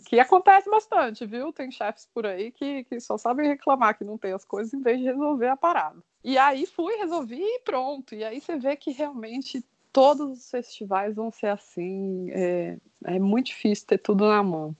Que 0.01 0.19
acontece 0.19 0.71
bastante, 0.71 1.27
viu? 1.27 1.53
Tem 1.53 1.71
chefes 1.71 2.09
por 2.15 2.27
aí 2.27 2.51
que, 2.51 2.85
que 2.85 2.99
só 2.99 3.19
sabem 3.19 3.49
reclamar 3.49 3.97
que 3.97 4.05
não 4.05 4.17
tem 4.17 4.33
as 4.33 4.45
coisas 4.45 4.73
em 4.73 4.81
vez 4.81 4.99
de 4.99 5.05
resolver 5.05 5.49
a 5.49 5.57
parada. 5.57 6.03
E 6.25 6.39
aí 6.39 6.67
fui, 6.67 6.97
resolvi 6.97 7.43
e 7.43 7.61
pronto. 7.61 8.15
E 8.15 8.25
aí 8.25 8.41
você 8.41 8.57
vê 8.57 8.75
que 8.75 8.91
realmente 8.91 9.63
todos 9.93 10.39
os 10.39 10.51
festivais 10.51 11.15
vão 11.15 11.31
ser 11.31 11.49
assim. 11.49 12.31
É, 12.31 12.79
é 13.05 13.19
muito 13.19 13.49
difícil 13.49 13.87
ter 13.87 13.99
tudo 13.99 14.27
na 14.27 14.43
mão. 14.43 14.75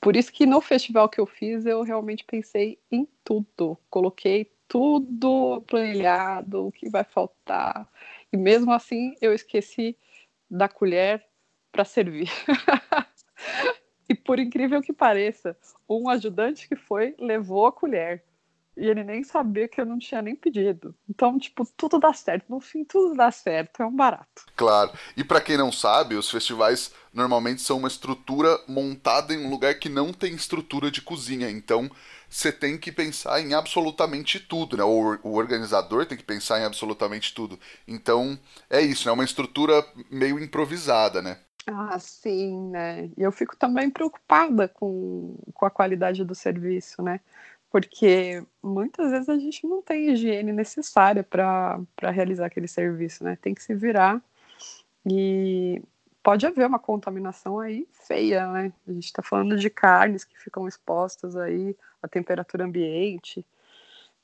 Por 0.00 0.16
isso 0.16 0.32
que 0.32 0.46
no 0.46 0.60
festival 0.60 1.08
que 1.08 1.20
eu 1.20 1.26
fiz, 1.26 1.64
eu 1.64 1.82
realmente 1.82 2.24
pensei 2.24 2.78
em 2.90 3.06
tudo. 3.24 3.78
Coloquei 3.88 4.50
tudo 4.66 5.62
planilhado, 5.66 6.66
o 6.66 6.72
que 6.72 6.88
vai 6.88 7.04
faltar. 7.04 7.88
E 8.32 8.36
mesmo 8.36 8.72
assim, 8.72 9.14
eu 9.20 9.32
esqueci 9.32 9.96
da 10.50 10.68
colher 10.68 11.24
para 11.72 11.84
servir. 11.84 12.30
E 14.08 14.14
por 14.14 14.38
incrível 14.38 14.80
que 14.80 14.92
pareça, 14.92 15.56
um 15.88 16.08
ajudante 16.08 16.68
que 16.68 16.76
foi 16.76 17.14
levou 17.18 17.66
a 17.66 17.72
colher. 17.72 18.24
E 18.78 18.86
ele 18.86 19.02
nem 19.02 19.24
sabia 19.24 19.66
que 19.66 19.80
eu 19.80 19.84
não 19.84 19.98
tinha 19.98 20.22
nem 20.22 20.36
pedido. 20.36 20.94
Então, 21.08 21.36
tipo, 21.36 21.68
tudo 21.76 21.98
dá 21.98 22.12
certo. 22.12 22.44
No 22.48 22.60
fim, 22.60 22.84
tudo 22.84 23.12
dá 23.12 23.28
certo. 23.32 23.82
É 23.82 23.86
um 23.86 23.94
barato. 23.94 24.46
Claro. 24.54 24.92
E 25.16 25.24
para 25.24 25.40
quem 25.40 25.56
não 25.56 25.72
sabe, 25.72 26.14
os 26.14 26.30
festivais 26.30 26.94
normalmente 27.12 27.60
são 27.60 27.78
uma 27.78 27.88
estrutura 27.88 28.56
montada 28.68 29.34
em 29.34 29.44
um 29.44 29.50
lugar 29.50 29.74
que 29.80 29.88
não 29.88 30.12
tem 30.12 30.32
estrutura 30.32 30.92
de 30.92 31.02
cozinha. 31.02 31.50
Então, 31.50 31.90
você 32.30 32.52
tem 32.52 32.78
que 32.78 32.92
pensar 32.92 33.40
em 33.40 33.52
absolutamente 33.52 34.38
tudo, 34.38 34.76
né? 34.76 34.84
O, 34.84 35.18
o, 35.24 35.34
organizador 35.34 36.06
tem 36.06 36.16
que 36.16 36.24
pensar 36.24 36.60
em 36.60 36.64
absolutamente 36.64 37.34
tudo. 37.34 37.58
Então, 37.86 38.38
é 38.70 38.80
isso, 38.80 39.08
né? 39.08 39.12
Uma 39.12 39.24
estrutura 39.24 39.84
meio 40.08 40.38
improvisada, 40.38 41.20
né? 41.20 41.38
Ah, 41.70 41.98
sim, 41.98 42.70
né? 42.70 43.10
E 43.16 43.22
eu 43.22 43.30
fico 43.30 43.54
também 43.54 43.90
preocupada 43.90 44.66
com, 44.68 45.36
com 45.52 45.66
a 45.66 45.70
qualidade 45.70 46.24
do 46.24 46.34
serviço, 46.34 47.02
né? 47.02 47.20
Porque 47.70 48.42
muitas 48.62 49.10
vezes 49.10 49.28
a 49.28 49.38
gente 49.38 49.66
não 49.66 49.82
tem 49.82 50.10
higiene 50.10 50.50
necessária 50.50 51.22
para 51.22 51.78
realizar 52.10 52.46
aquele 52.46 52.66
serviço, 52.66 53.22
né? 53.22 53.36
Tem 53.36 53.54
que 53.54 53.62
se 53.62 53.74
virar 53.74 54.22
e 55.06 55.82
pode 56.22 56.46
haver 56.46 56.66
uma 56.66 56.78
contaminação 56.78 57.60
aí 57.60 57.86
feia, 57.92 58.50
né? 58.50 58.72
A 58.86 58.92
gente 58.92 59.04
está 59.04 59.22
falando 59.22 59.56
de 59.58 59.68
carnes 59.68 60.24
que 60.24 60.38
ficam 60.38 60.66
expostas 60.66 61.36
aí 61.36 61.76
à 62.02 62.08
temperatura 62.08 62.64
ambiente. 62.64 63.44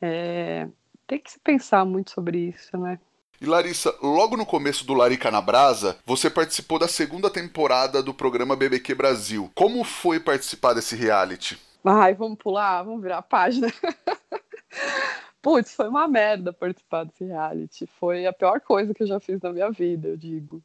É, 0.01 0.67
tem 1.07 1.19
que 1.21 1.31
se 1.31 1.39
pensar 1.41 1.85
muito 1.85 2.11
sobre 2.11 2.39
isso, 2.49 2.79
né? 2.79 2.99
E 3.41 3.47
Larissa, 3.47 3.95
logo 4.03 4.37
no 4.37 4.47
começo 4.47 4.87
do 4.87 4.95
Larica 4.95 5.31
na 5.31 5.41
Brasa, 5.41 5.99
você 6.07 6.31
participou 6.31 6.79
da 6.79 6.89
segunda 6.89 7.29
temporada 7.29 8.03
do 8.03 8.15
programa 8.15 8.57
BBQ 8.57 8.95
Brasil. 8.95 9.51
Como 9.55 9.85
foi 9.85 10.21
participar 10.21 10.73
desse 10.73 10.97
reality? 10.97 11.59
Ai, 11.85 12.15
vamos 12.15 12.39
pular, 12.39 12.83
vamos 12.83 13.03
virar 13.03 13.19
a 13.19 13.23
página. 13.23 13.69
Putz, 15.43 15.75
foi 15.75 15.89
uma 15.89 16.09
merda 16.09 16.53
participar 16.55 17.05
desse 17.05 17.25
reality. 17.25 17.87
Foi 17.87 18.25
a 18.25 18.33
pior 18.33 18.61
coisa 18.61 18.95
que 18.95 19.03
eu 19.03 19.07
já 19.07 19.21
fiz 19.21 19.41
na 19.43 19.53
minha 19.53 19.71
vida, 19.71 20.09
eu 20.09 20.17
digo. 20.17 20.63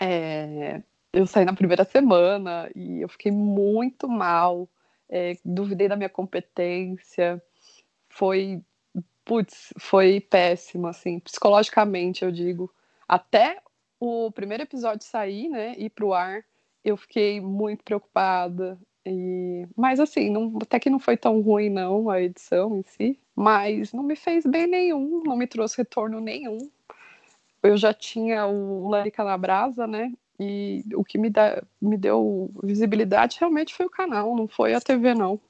É, 0.00 0.82
eu 1.12 1.26
saí 1.26 1.44
na 1.44 1.54
primeira 1.54 1.84
semana 1.84 2.68
e 2.74 3.00
eu 3.00 3.08
fiquei 3.08 3.30
muito 3.30 4.08
mal. 4.08 4.68
É, 5.08 5.36
duvidei 5.44 5.86
da 5.86 5.96
minha 5.96 6.08
competência. 6.08 7.40
Foi 8.08 8.60
putz, 9.26 9.74
foi 9.78 10.20
péssimo, 10.20 10.86
assim, 10.86 11.18
psicologicamente, 11.18 12.24
eu 12.24 12.30
digo. 12.30 12.72
Até 13.06 13.60
o 14.00 14.30
primeiro 14.30 14.62
episódio 14.62 15.04
sair, 15.04 15.48
né, 15.48 15.74
ir 15.76 15.90
pro 15.90 16.14
ar, 16.14 16.44
eu 16.84 16.96
fiquei 16.96 17.40
muito 17.40 17.84
preocupada. 17.84 18.78
E... 19.04 19.66
Mas 19.76 20.00
assim, 20.00 20.30
não, 20.30 20.56
até 20.62 20.78
que 20.78 20.88
não 20.88 21.00
foi 21.00 21.16
tão 21.16 21.40
ruim 21.40 21.68
não 21.68 22.08
a 22.08 22.22
edição 22.22 22.76
em 22.78 22.84
si, 22.84 23.18
mas 23.34 23.92
não 23.92 24.02
me 24.02 24.16
fez 24.16 24.46
bem 24.46 24.66
nenhum, 24.66 25.22
não 25.24 25.36
me 25.36 25.46
trouxe 25.46 25.76
retorno 25.76 26.20
nenhum. 26.20 26.58
Eu 27.62 27.76
já 27.76 27.92
tinha 27.92 28.46
o 28.46 28.88
Larica 28.88 29.24
na 29.24 29.36
Brasa, 29.36 29.86
né? 29.86 30.12
E 30.38 30.84
o 30.94 31.02
que 31.02 31.18
me, 31.18 31.30
dá, 31.30 31.62
me 31.80 31.96
deu 31.96 32.50
visibilidade 32.62 33.38
realmente 33.40 33.74
foi 33.74 33.86
o 33.86 33.90
canal, 33.90 34.36
não 34.36 34.46
foi 34.46 34.74
a 34.74 34.80
TV 34.80 35.14
não 35.14 35.40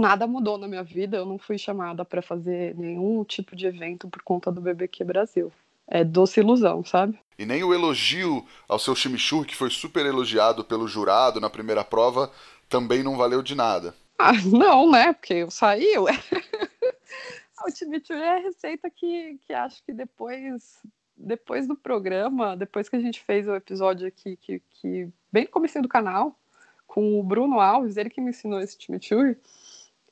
nada 0.00 0.26
mudou 0.26 0.58
na 0.58 0.66
minha 0.66 0.82
vida, 0.82 1.16
eu 1.16 1.26
não 1.26 1.38
fui 1.38 1.58
chamada 1.58 2.04
para 2.04 2.22
fazer 2.22 2.74
nenhum 2.76 3.22
tipo 3.24 3.54
de 3.54 3.66
evento 3.66 4.08
por 4.08 4.22
conta 4.22 4.50
do 4.50 4.60
BBQ 4.60 5.04
Brasil. 5.04 5.52
É 5.86 6.02
doce 6.04 6.40
ilusão, 6.40 6.84
sabe? 6.84 7.18
E 7.38 7.44
nem 7.44 7.62
o 7.62 7.74
elogio 7.74 8.44
ao 8.68 8.78
seu 8.78 8.94
chimichurri, 8.94 9.46
que 9.46 9.56
foi 9.56 9.70
super 9.70 10.04
elogiado 10.06 10.64
pelo 10.64 10.88
jurado 10.88 11.40
na 11.40 11.50
primeira 11.50 11.84
prova, 11.84 12.30
também 12.68 13.02
não 13.02 13.16
valeu 13.16 13.42
de 13.42 13.54
nada. 13.54 13.94
Ah, 14.22 14.34
não, 14.44 14.90
né? 14.90 15.14
Porque 15.14 15.32
eu 15.32 15.50
saí, 15.50 15.96
ué. 15.96 16.12
o 17.66 17.70
chimichurri 17.74 18.20
é 18.20 18.36
a 18.36 18.42
receita 18.42 18.90
que, 18.90 19.38
que 19.46 19.54
acho 19.54 19.82
que 19.82 19.94
depois 19.94 20.78
depois 21.20 21.66
do 21.66 21.76
programa, 21.76 22.56
depois 22.56 22.88
que 22.88 22.96
a 22.96 23.00
gente 23.00 23.20
fez 23.20 23.46
o 23.46 23.54
episódio 23.54 24.08
aqui, 24.08 24.36
que, 24.36 24.62
que 24.70 25.08
bem 25.30 25.44
no 25.44 25.50
começo 25.50 25.80
do 25.82 25.88
canal, 25.88 26.38
com 26.86 27.20
o 27.20 27.22
Bruno 27.22 27.60
Alves, 27.60 27.96
ele 27.96 28.10
que 28.10 28.20
me 28.20 28.30
ensinou 28.30 28.60
esse 28.60 28.76
chimichurri, 28.80 29.36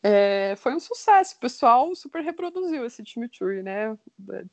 é, 0.02 0.54
foi 0.56 0.74
um 0.74 0.80
sucesso. 0.80 1.34
O 1.36 1.40
pessoal 1.40 1.94
super 1.94 2.22
reproduziu 2.22 2.84
esse 2.84 3.04
chimichurri, 3.04 3.62
né? 3.62 3.96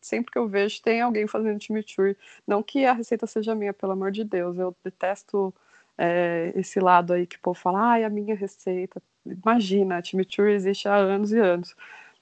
Sempre 0.01 0.31
que 0.31 0.37
eu 0.37 0.47
vejo, 0.47 0.81
tem 0.81 1.01
alguém 1.01 1.27
fazendo 1.27 1.61
chimichurri. 1.61 2.17
Não 2.47 2.63
que 2.63 2.85
a 2.85 2.93
receita 2.93 3.27
seja 3.27 3.53
minha, 3.53 3.73
pelo 3.73 3.91
amor 3.91 4.11
de 4.11 4.23
Deus. 4.23 4.57
Eu 4.57 4.75
detesto 4.83 5.53
é, 5.97 6.51
esse 6.55 6.79
lado 6.79 7.13
aí 7.13 7.27
que 7.27 7.37
o 7.37 7.41
povo 7.41 7.59
fala, 7.59 7.91
ai, 7.91 8.03
a 8.03 8.09
minha 8.09 8.35
receita. 8.35 9.01
Imagina, 9.25 10.03
chimichurri 10.03 10.53
existe 10.53 10.87
há 10.87 10.95
anos 10.95 11.31
e 11.31 11.39
anos. 11.39 11.75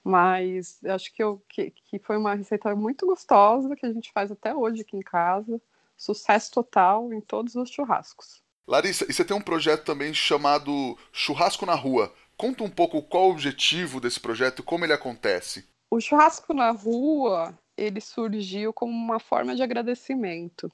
Mas 0.03 0.83
acho 0.83 1.13
que, 1.13 1.23
eu, 1.23 1.41
que, 1.47 1.71
que 1.71 1.99
foi 1.99 2.17
uma 2.17 2.36
receita 2.36 2.75
muito 2.75 3.05
gostosa, 3.05 3.75
que 3.75 3.86
a 3.86 3.93
gente 3.93 4.12
faz 4.12 4.31
até 4.31 4.53
hoje 4.53 4.81
aqui 4.81 4.97
em 4.97 5.01
casa. 5.01 5.62
Sucesso 5.95 6.51
total 6.51 7.13
em 7.13 7.21
todos 7.21 7.55
os 7.55 7.69
churrascos. 7.69 8.43
Larissa, 8.67 9.05
e 9.09 9.13
você 9.13 9.25
tem 9.25 9.36
um 9.36 9.41
projeto 9.41 9.83
também 9.83 10.13
chamado 10.13 10.97
Churrasco 11.12 11.65
na 11.65 11.75
Rua. 11.75 12.13
Conta 12.43 12.62
um 12.62 12.69
pouco 12.69 13.01
qual 13.01 13.29
o 13.29 13.32
objetivo 13.32 14.01
desse 14.01 14.19
projeto 14.19 14.62
como 14.62 14.84
ele 14.84 14.91
acontece. 14.91 15.65
O 15.89 16.01
churrasco 16.01 16.53
na 16.53 16.71
rua, 16.71 17.58
ele 17.77 18.01
surgiu 18.01 18.73
como 18.73 18.91
uma 18.91 19.17
forma 19.17 19.56
de 19.56 19.63
agradecimento. 19.63 20.69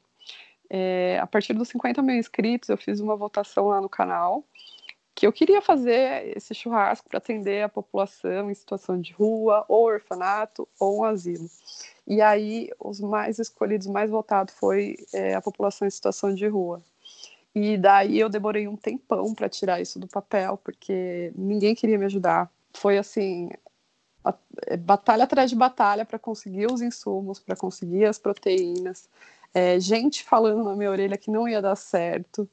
É, 0.67 1.19
a 1.21 1.27
partir 1.27 1.53
dos 1.53 1.67
50 1.67 2.01
mil 2.01 2.15
inscritos, 2.15 2.69
eu 2.69 2.77
fiz 2.77 2.99
uma 2.99 3.15
votação 3.15 3.67
lá 3.67 3.79
no 3.79 3.87
canal 3.87 4.43
que 5.13 5.27
eu 5.27 5.31
queria 5.31 5.61
fazer 5.61 6.35
esse 6.35 6.55
churrasco 6.55 7.07
para 7.07 7.19
atender 7.19 7.61
a 7.61 7.69
população 7.69 8.49
em 8.49 8.53
situação 8.55 8.99
de 8.99 9.13
rua, 9.13 9.63
ou 9.67 9.85
orfanato, 9.85 10.67
ou 10.79 11.01
um 11.01 11.03
asilo. 11.03 11.47
E 12.07 12.19
aí, 12.19 12.71
os 12.79 12.99
mais 12.99 13.37
escolhidos, 13.37 13.85
mais 13.85 14.09
votados, 14.09 14.55
foi 14.55 14.95
é, 15.13 15.35
a 15.35 15.41
população 15.41 15.87
em 15.87 15.91
situação 15.91 16.33
de 16.33 16.47
rua. 16.47 16.81
E 17.55 17.77
daí 17.77 18.19
eu 18.19 18.29
demorei 18.29 18.67
um 18.67 18.75
tempão 18.75 19.33
para 19.33 19.49
tirar 19.49 19.81
isso 19.81 19.99
do 19.99 20.07
papel, 20.07 20.57
porque 20.63 21.31
ninguém 21.35 21.75
queria 21.75 21.97
me 21.97 22.05
ajudar. 22.05 22.49
Foi 22.75 22.97
assim, 22.97 23.49
a, 24.23 24.33
é, 24.67 24.77
batalha 24.77 25.23
atrás 25.23 25.49
de 25.49 25.55
batalha 25.55 26.05
para 26.05 26.19
conseguir 26.19 26.71
os 26.71 26.81
insumos, 26.81 27.39
para 27.39 27.55
conseguir 27.55 28.05
as 28.05 28.19
proteínas. 28.19 29.09
É, 29.53 29.79
gente 29.79 30.23
falando 30.23 30.63
na 30.63 30.75
minha 30.75 30.91
orelha 30.91 31.17
que 31.17 31.31
não 31.31 31.47
ia 31.47 31.61
dar 31.61 31.75
certo, 31.75 32.47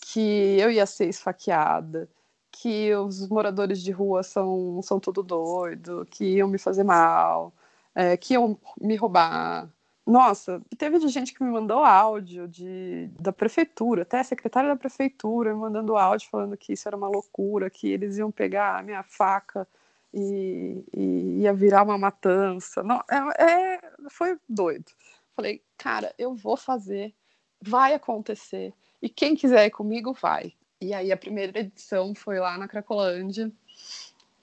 que 0.00 0.58
eu 0.60 0.70
ia 0.70 0.86
ser 0.86 1.08
esfaqueada, 1.08 2.08
que 2.50 2.94
os 2.94 3.28
moradores 3.28 3.82
de 3.82 3.92
rua 3.92 4.22
são, 4.22 4.80
são 4.82 5.00
tudo 5.00 5.22
doido, 5.22 6.06
que 6.10 6.24
iam 6.36 6.48
me 6.48 6.58
fazer 6.58 6.84
mal, 6.84 7.52
é, 7.94 8.16
que 8.16 8.34
iam 8.34 8.58
me 8.80 8.96
roubar. 8.96 9.68
Nossa, 10.04 10.60
teve 10.76 10.98
de 10.98 11.06
gente 11.08 11.32
que 11.32 11.44
me 11.44 11.50
mandou 11.50 11.84
áudio 11.84 12.48
de, 12.48 13.08
da 13.20 13.32
prefeitura, 13.32 14.02
até 14.02 14.18
a 14.18 14.24
secretária 14.24 14.68
da 14.68 14.76
prefeitura 14.76 15.54
me 15.54 15.60
mandando 15.60 15.96
áudio 15.96 16.28
falando 16.28 16.56
que 16.56 16.72
isso 16.72 16.88
era 16.88 16.96
uma 16.96 17.08
loucura, 17.08 17.70
que 17.70 17.88
eles 17.88 18.18
iam 18.18 18.30
pegar 18.30 18.78
a 18.78 18.82
minha 18.82 19.04
faca 19.04 19.66
e, 20.12 20.84
e 20.92 21.42
ia 21.42 21.54
virar 21.54 21.84
uma 21.84 21.96
matança. 21.96 22.82
Não, 22.82 23.00
é, 23.08 23.44
é, 23.44 23.80
foi 24.10 24.36
doido. 24.48 24.90
Falei, 25.36 25.62
cara, 25.78 26.12
eu 26.18 26.34
vou 26.34 26.56
fazer, 26.56 27.14
vai 27.60 27.94
acontecer. 27.94 28.74
E 29.00 29.08
quem 29.08 29.36
quiser 29.36 29.66
ir 29.66 29.70
comigo, 29.70 30.12
vai. 30.12 30.52
E 30.80 30.92
aí 30.92 31.12
a 31.12 31.16
primeira 31.16 31.60
edição 31.60 32.12
foi 32.12 32.40
lá 32.40 32.58
na 32.58 32.66
Cracolândia 32.66 33.52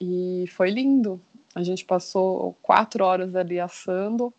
e 0.00 0.46
foi 0.56 0.70
lindo. 0.70 1.20
A 1.54 1.62
gente 1.62 1.84
passou 1.84 2.56
quatro 2.62 3.04
horas 3.04 3.36
ali 3.36 3.60
assando 3.60 4.32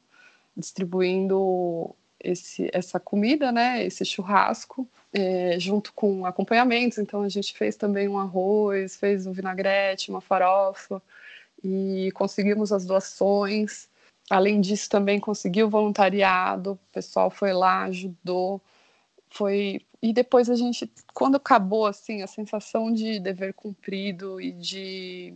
distribuindo 0.62 1.94
esse, 2.24 2.70
essa 2.72 3.00
comida, 3.00 3.52
né, 3.52 3.84
esse 3.84 4.06
churrasco, 4.06 4.88
é, 5.12 5.60
junto 5.60 5.92
com 5.94 6.26
acompanhamentos. 6.26 6.98
Então 6.98 7.22
a 7.22 7.30
gente 7.30 7.54
fez 7.54 7.76
também 7.76 8.08
um 8.08 8.18
arroz, 8.18 8.96
fez 8.96 9.28
um 9.28 9.34
vinagrete, 9.34 10.10
uma 10.10 10.22
farofa 10.22 11.02
e 11.64 12.12
conseguimos 12.14 12.72
as 12.72 12.86
doações. 12.86 13.90
Além 14.30 14.62
disso, 14.62 14.90
também 14.90 15.20
conseguiu 15.20 15.70
voluntariado. 15.70 16.74
O 16.74 16.94
pessoal 16.94 17.30
foi 17.30 17.52
lá, 17.52 17.84
ajudou. 17.84 18.62
Foi 19.30 19.82
e 20.02 20.12
depois 20.14 20.50
a 20.50 20.56
gente, 20.56 20.92
quando 21.14 21.36
acabou 21.36 21.86
assim, 21.86 22.24
a 22.24 22.28
sensação 22.28 22.92
de 22.92 23.20
dever 23.20 23.54
cumprido 23.54 24.42
e 24.42 24.52
de 24.52 25.34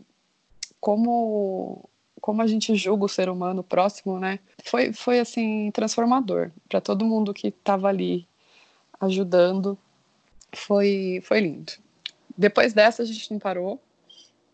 como 0.80 1.88
como 2.26 2.42
a 2.42 2.48
gente 2.48 2.74
julga 2.74 3.06
o 3.06 3.08
ser 3.08 3.30
humano 3.30 3.64
próximo, 3.64 4.20
né? 4.20 4.40
Foi, 4.64 4.92
foi 4.92 5.20
assim, 5.20 5.70
transformador 5.70 6.50
para 6.68 6.82
todo 6.82 7.06
mundo 7.06 7.32
que 7.32 7.50
estava 7.50 7.88
ali 7.88 8.28
ajudando. 9.00 9.78
Foi, 10.52 11.22
foi 11.24 11.42
lindo. 11.42 11.74
Depois 12.36 12.74
dessa, 12.74 13.04
a 13.04 13.06
gente 13.06 13.32
não 13.32 13.38
parou. 13.38 13.80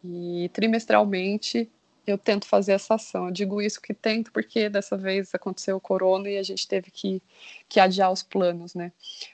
E 0.04 0.50
trimestralmente 0.52 1.72
eu 2.06 2.18
tento 2.18 2.46
fazer 2.46 2.74
essa 2.74 2.96
ação. 2.96 3.28
Eu 3.28 3.32
digo 3.32 3.62
isso 3.62 3.82
que 3.82 3.94
tento 3.94 4.34
porque 4.34 4.68
dessa 4.68 4.98
vez 4.98 5.34
aconteceu 5.34 5.78
o 5.78 5.82
corona 5.82 6.30
e 6.30 6.38
a 6.38 6.44
gente 6.44 6.68
teve 6.68 6.92
que, 6.92 7.24
que 7.70 7.80
adiar 7.80 8.12
os 8.12 8.22
planos, 8.22 8.76
né? 8.76 8.92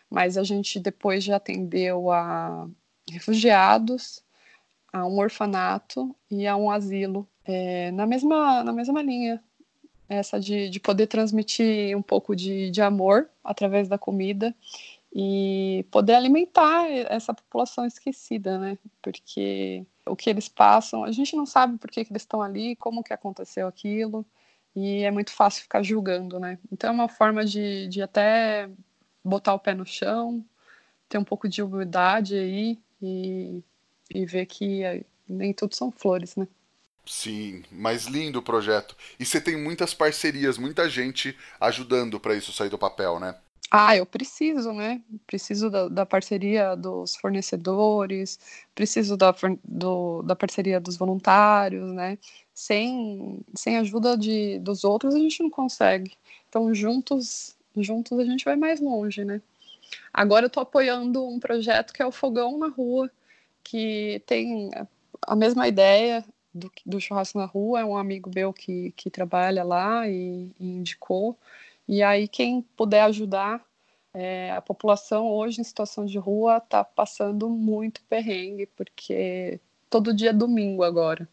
Mas 0.08 0.38
a 0.38 0.44
gente 0.44 0.80
depois 0.80 1.24
já 1.24 1.38
atendeu 1.38 2.12
a, 2.12 2.70
refugiados, 3.10 4.24
a 4.94 5.08
um 5.08 5.18
orfanato 5.18 6.16
e 6.30 6.46
a 6.46 6.56
um 6.56 6.70
asilo, 6.70 7.28
é, 7.48 7.92
na, 7.92 8.06
mesma, 8.06 8.64
na 8.64 8.74
mesma 8.74 9.02
linha, 9.02 9.42
essa 10.10 10.40
de, 10.40 10.70
de 10.70 10.80
poder 10.80 11.08
transmitir 11.08 11.98
um 11.98 12.02
pouco 12.02 12.36
de, 12.36 12.70
de 12.70 12.82
amor 12.82 13.30
através 13.44 13.88
da 13.88 13.98
comida 13.98 14.54
e 15.14 15.86
poder 15.90 16.16
alimentar 16.16 16.90
essa 16.90 17.34
população 17.34 17.86
esquecida, 17.86 18.60
né? 18.60 18.78
Porque 19.02 19.86
o 20.06 20.16
que 20.16 20.30
eles 20.30 20.48
passam, 20.48 21.04
a 21.04 21.12
gente 21.12 21.36
não 21.36 21.46
sabe 21.46 21.78
por 21.78 21.90
que, 21.90 22.06
que 22.06 22.12
eles 22.12 22.22
estão 22.22 22.42
ali, 22.42 22.76
como 22.76 23.04
que 23.04 23.14
aconteceu 23.14 23.68
aquilo, 23.68 24.26
e 24.76 25.04
é 25.04 25.12
muito 25.12 25.32
fácil 25.32 25.64
ficar 25.64 25.82
julgando, 25.82 26.40
né? 26.40 26.60
Então 26.72 26.90
é 26.90 26.94
uma 26.94 27.10
forma 27.10 27.46
de, 27.46 27.88
de 27.88 28.02
até 28.02 28.70
botar 29.24 29.54
o 29.54 29.60
pé 29.60 29.74
no 29.74 29.86
chão, 29.86 30.46
ter 31.10 31.18
um 31.18 31.24
pouco 31.24 31.48
de 31.50 31.62
humildade 31.64 32.36
aí 32.36 32.80
e, 33.02 33.64
e 34.14 34.26
ver 34.26 34.46
que 34.46 34.84
eh, 34.84 35.04
nem 35.28 35.54
tudo 35.54 35.74
são 35.76 35.92
flores, 35.92 36.36
né? 36.36 36.48
Sim, 37.08 37.64
mas 37.72 38.06
lindo 38.06 38.40
o 38.40 38.44
projeto. 38.44 38.96
E 39.18 39.26
você 39.26 39.40
tem 39.40 39.58
muitas 39.58 39.94
parcerias, 39.94 40.58
muita 40.58 40.90
gente 40.90 41.36
ajudando 41.60 42.20
para 42.20 42.36
isso 42.36 42.52
sair 42.52 42.70
do 42.70 42.78
papel, 42.78 43.20
né? 43.20 43.36
Ah, 43.72 43.96
eu 43.96 44.06
preciso, 44.06 44.72
né? 44.74 45.02
Preciso 45.26 45.70
da, 45.70 45.88
da 45.88 46.06
parceria 46.06 46.76
dos 46.76 47.16
fornecedores, 47.16 48.40
preciso 48.76 49.18
da, 49.18 49.34
do, 49.64 50.22
da 50.24 50.36
parceria 50.36 50.80
dos 50.80 50.98
voluntários, 50.98 51.92
né? 51.94 52.18
Sem, 52.54 53.40
sem 53.56 53.78
ajuda 53.78 54.18
de, 54.18 54.60
dos 54.60 54.84
outros 54.84 55.16
a 55.16 55.20
gente 55.20 55.42
não 55.44 55.50
consegue. 55.50 56.14
Então, 56.50 56.74
juntos, 56.74 57.56
juntos 57.76 58.20
a 58.20 58.24
gente 58.26 58.46
vai 58.46 58.56
mais 58.56 58.80
longe, 58.82 59.24
né? 59.24 59.42
Agora 60.14 60.46
eu 60.46 60.48
estou 60.48 60.64
apoiando 60.64 61.26
um 61.26 61.40
projeto 61.40 61.94
que 61.94 62.02
é 62.02 62.06
o 62.06 62.12
Fogão 62.12 62.58
na 62.58 62.68
Rua, 62.68 63.10
que 63.64 64.22
tem 64.26 64.72
a 65.22 65.36
mesma 65.36 65.68
ideia 65.68 66.24
do, 66.58 66.72
do 66.86 67.00
churrasco 67.00 67.38
na 67.38 67.46
rua, 67.46 67.82
é 67.82 67.86
um 67.86 67.98
amigo 67.98 68.32
meu 68.34 68.52
que, 68.52 68.92
que 68.96 69.10
trabalha 69.10 69.64
lá 69.64 70.08
e, 70.08 70.52
e 70.60 70.68
indicou. 70.68 71.38
E 71.88 72.04
aí, 72.04 72.28
quem 72.28 72.62
puder 72.76 73.04
ajudar, 73.04 73.64
é, 74.14 74.52
a 74.52 74.62
população 74.62 75.28
hoje 75.28 75.62
em 75.62 75.64
situação 75.64 76.06
de 76.06 76.18
rua 76.18 76.58
está 76.58 76.84
passando 76.84 77.50
muito 77.50 78.02
perrengue, 78.10 78.66
porque 78.76 79.60
todo 79.90 80.14
dia 80.14 80.32
é 80.32 80.34
domingo 80.34 80.84
agora. 80.84 81.28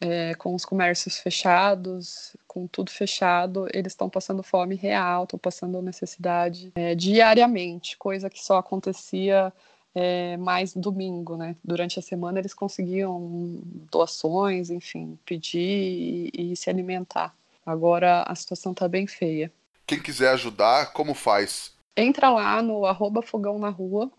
É, 0.00 0.34
com 0.34 0.54
os 0.54 0.64
comércios 0.64 1.18
fechados, 1.18 2.36
com 2.46 2.66
tudo 2.66 2.90
fechado, 2.90 3.66
eles 3.72 3.92
estão 3.92 4.10
passando 4.10 4.42
fome 4.42 4.74
real, 4.74 5.24
estão 5.24 5.38
passando 5.38 5.80
necessidade 5.80 6.70
é, 6.74 6.94
diariamente, 6.94 7.96
coisa 7.96 8.28
que 8.28 8.44
só 8.44 8.58
acontecia 8.58 9.52
é, 9.98 10.36
mais 10.36 10.74
domingo, 10.74 11.38
né? 11.38 11.56
Durante 11.64 11.98
a 11.98 12.02
semana 12.02 12.38
eles 12.38 12.52
conseguiam 12.52 13.62
doações, 13.90 14.68
enfim, 14.68 15.18
pedir 15.24 16.30
e, 16.34 16.52
e 16.52 16.56
se 16.56 16.68
alimentar. 16.68 17.34
Agora 17.64 18.22
a 18.24 18.34
situação 18.34 18.72
está 18.72 18.86
bem 18.86 19.06
feia. 19.06 19.50
Quem 19.86 19.98
quiser 19.98 20.28
ajudar, 20.34 20.92
como 20.92 21.14
faz? 21.14 21.72
Entra 21.96 22.28
lá 22.28 22.60
no 22.60 22.84
arroba 22.84 23.22
fogão 23.22 23.58
na 23.58 23.70
rua 23.70 24.12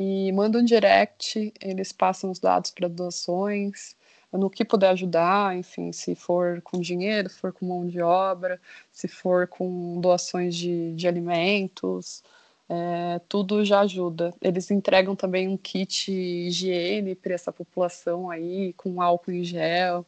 e 0.00 0.32
manda 0.32 0.58
um 0.58 0.64
direct, 0.64 1.52
eles 1.60 1.92
passam 1.92 2.30
os 2.30 2.38
dados 2.38 2.70
para 2.70 2.88
doações, 2.88 3.94
no 4.32 4.48
que 4.48 4.64
puder 4.64 4.90
ajudar, 4.90 5.54
enfim, 5.56 5.92
se 5.92 6.14
for 6.14 6.62
com 6.62 6.80
dinheiro, 6.80 7.28
se 7.28 7.38
for 7.38 7.52
com 7.52 7.66
mão 7.66 7.86
de 7.86 8.00
obra, 8.00 8.58
se 8.90 9.08
for 9.08 9.46
com 9.46 10.00
doações 10.00 10.56
de, 10.56 10.94
de 10.94 11.06
alimentos, 11.06 12.22
é, 12.68 13.20
tudo 13.28 13.64
já 13.64 13.80
ajuda. 13.80 14.34
Eles 14.40 14.70
entregam 14.70 15.14
também 15.14 15.48
um 15.48 15.56
kit 15.56 16.10
higiene 16.10 17.14
para 17.14 17.34
essa 17.34 17.52
população 17.52 18.30
aí, 18.30 18.72
com 18.74 19.00
álcool 19.00 19.32
em 19.32 19.44
gel. 19.44 20.04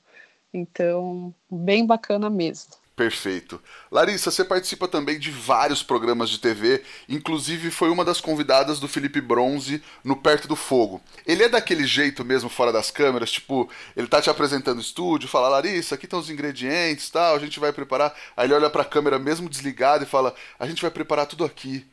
Então, 0.52 1.34
bem 1.50 1.86
bacana 1.86 2.28
mesmo. 2.28 2.72
Perfeito. 2.96 3.62
Larissa, 3.92 4.28
você 4.28 4.44
participa 4.44 4.88
também 4.88 5.20
de 5.20 5.30
vários 5.30 5.84
programas 5.84 6.28
de 6.28 6.40
TV, 6.40 6.82
inclusive 7.08 7.70
foi 7.70 7.90
uma 7.90 8.04
das 8.04 8.20
convidadas 8.20 8.80
do 8.80 8.88
Felipe 8.88 9.20
Bronze 9.20 9.80
no 10.02 10.16
Perto 10.16 10.48
do 10.48 10.56
Fogo. 10.56 11.00
Ele 11.24 11.44
é 11.44 11.48
daquele 11.48 11.86
jeito 11.86 12.24
mesmo 12.24 12.48
fora 12.48 12.72
das 12.72 12.90
câmeras, 12.90 13.30
tipo, 13.30 13.70
ele 13.96 14.08
tá 14.08 14.20
te 14.20 14.28
apresentando 14.28 14.78
o 14.78 14.80
estúdio, 14.80 15.28
fala, 15.28 15.48
Larissa, 15.48 15.94
aqui 15.94 16.06
estão 16.06 16.18
os 16.18 16.28
ingredientes, 16.28 17.08
tal, 17.08 17.36
a 17.36 17.38
gente 17.38 17.60
vai 17.60 17.72
preparar. 17.72 18.12
Aí 18.36 18.48
ele 18.48 18.54
olha 18.54 18.68
para 18.68 18.82
a 18.82 18.84
câmera 18.84 19.16
mesmo 19.16 19.48
desligado 19.48 20.02
e 20.02 20.08
fala, 20.08 20.34
a 20.58 20.66
gente 20.66 20.82
vai 20.82 20.90
preparar 20.90 21.26
tudo 21.26 21.44
aqui 21.44 21.86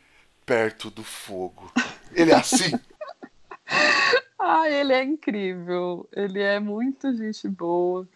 perto 0.46 0.90
do 0.90 1.04
fogo. 1.04 1.72
Ele 2.14 2.32
é 2.32 2.36
assim? 2.36 2.72
ah, 4.40 4.70
ele 4.70 4.94
é 4.94 5.04
incrível. 5.04 6.08
Ele 6.14 6.42
é 6.42 6.60
muito 6.60 7.14
gente 7.16 7.48
boa. 7.48 8.08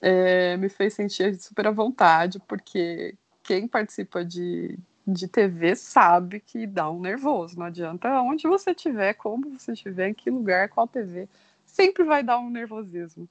É, 0.00 0.56
me 0.56 0.68
fez 0.68 0.94
sentir 0.94 1.34
super 1.36 1.66
à 1.66 1.70
vontade, 1.70 2.38
porque 2.46 3.14
quem 3.42 3.66
participa 3.66 4.24
de, 4.24 4.78
de 5.06 5.26
TV 5.26 5.74
sabe 5.74 6.40
que 6.40 6.66
dá 6.66 6.90
um 6.90 7.00
nervoso. 7.00 7.58
Não 7.58 7.66
adianta 7.66 8.20
onde 8.20 8.46
você 8.46 8.70
estiver, 8.70 9.14
como 9.14 9.58
você 9.58 9.72
estiver, 9.72 10.08
em 10.08 10.14
que 10.14 10.30
lugar, 10.30 10.68
qual 10.68 10.86
TV, 10.86 11.28
sempre 11.64 12.04
vai 12.04 12.22
dar 12.22 12.38
um 12.38 12.50
nervosismo. 12.50 13.28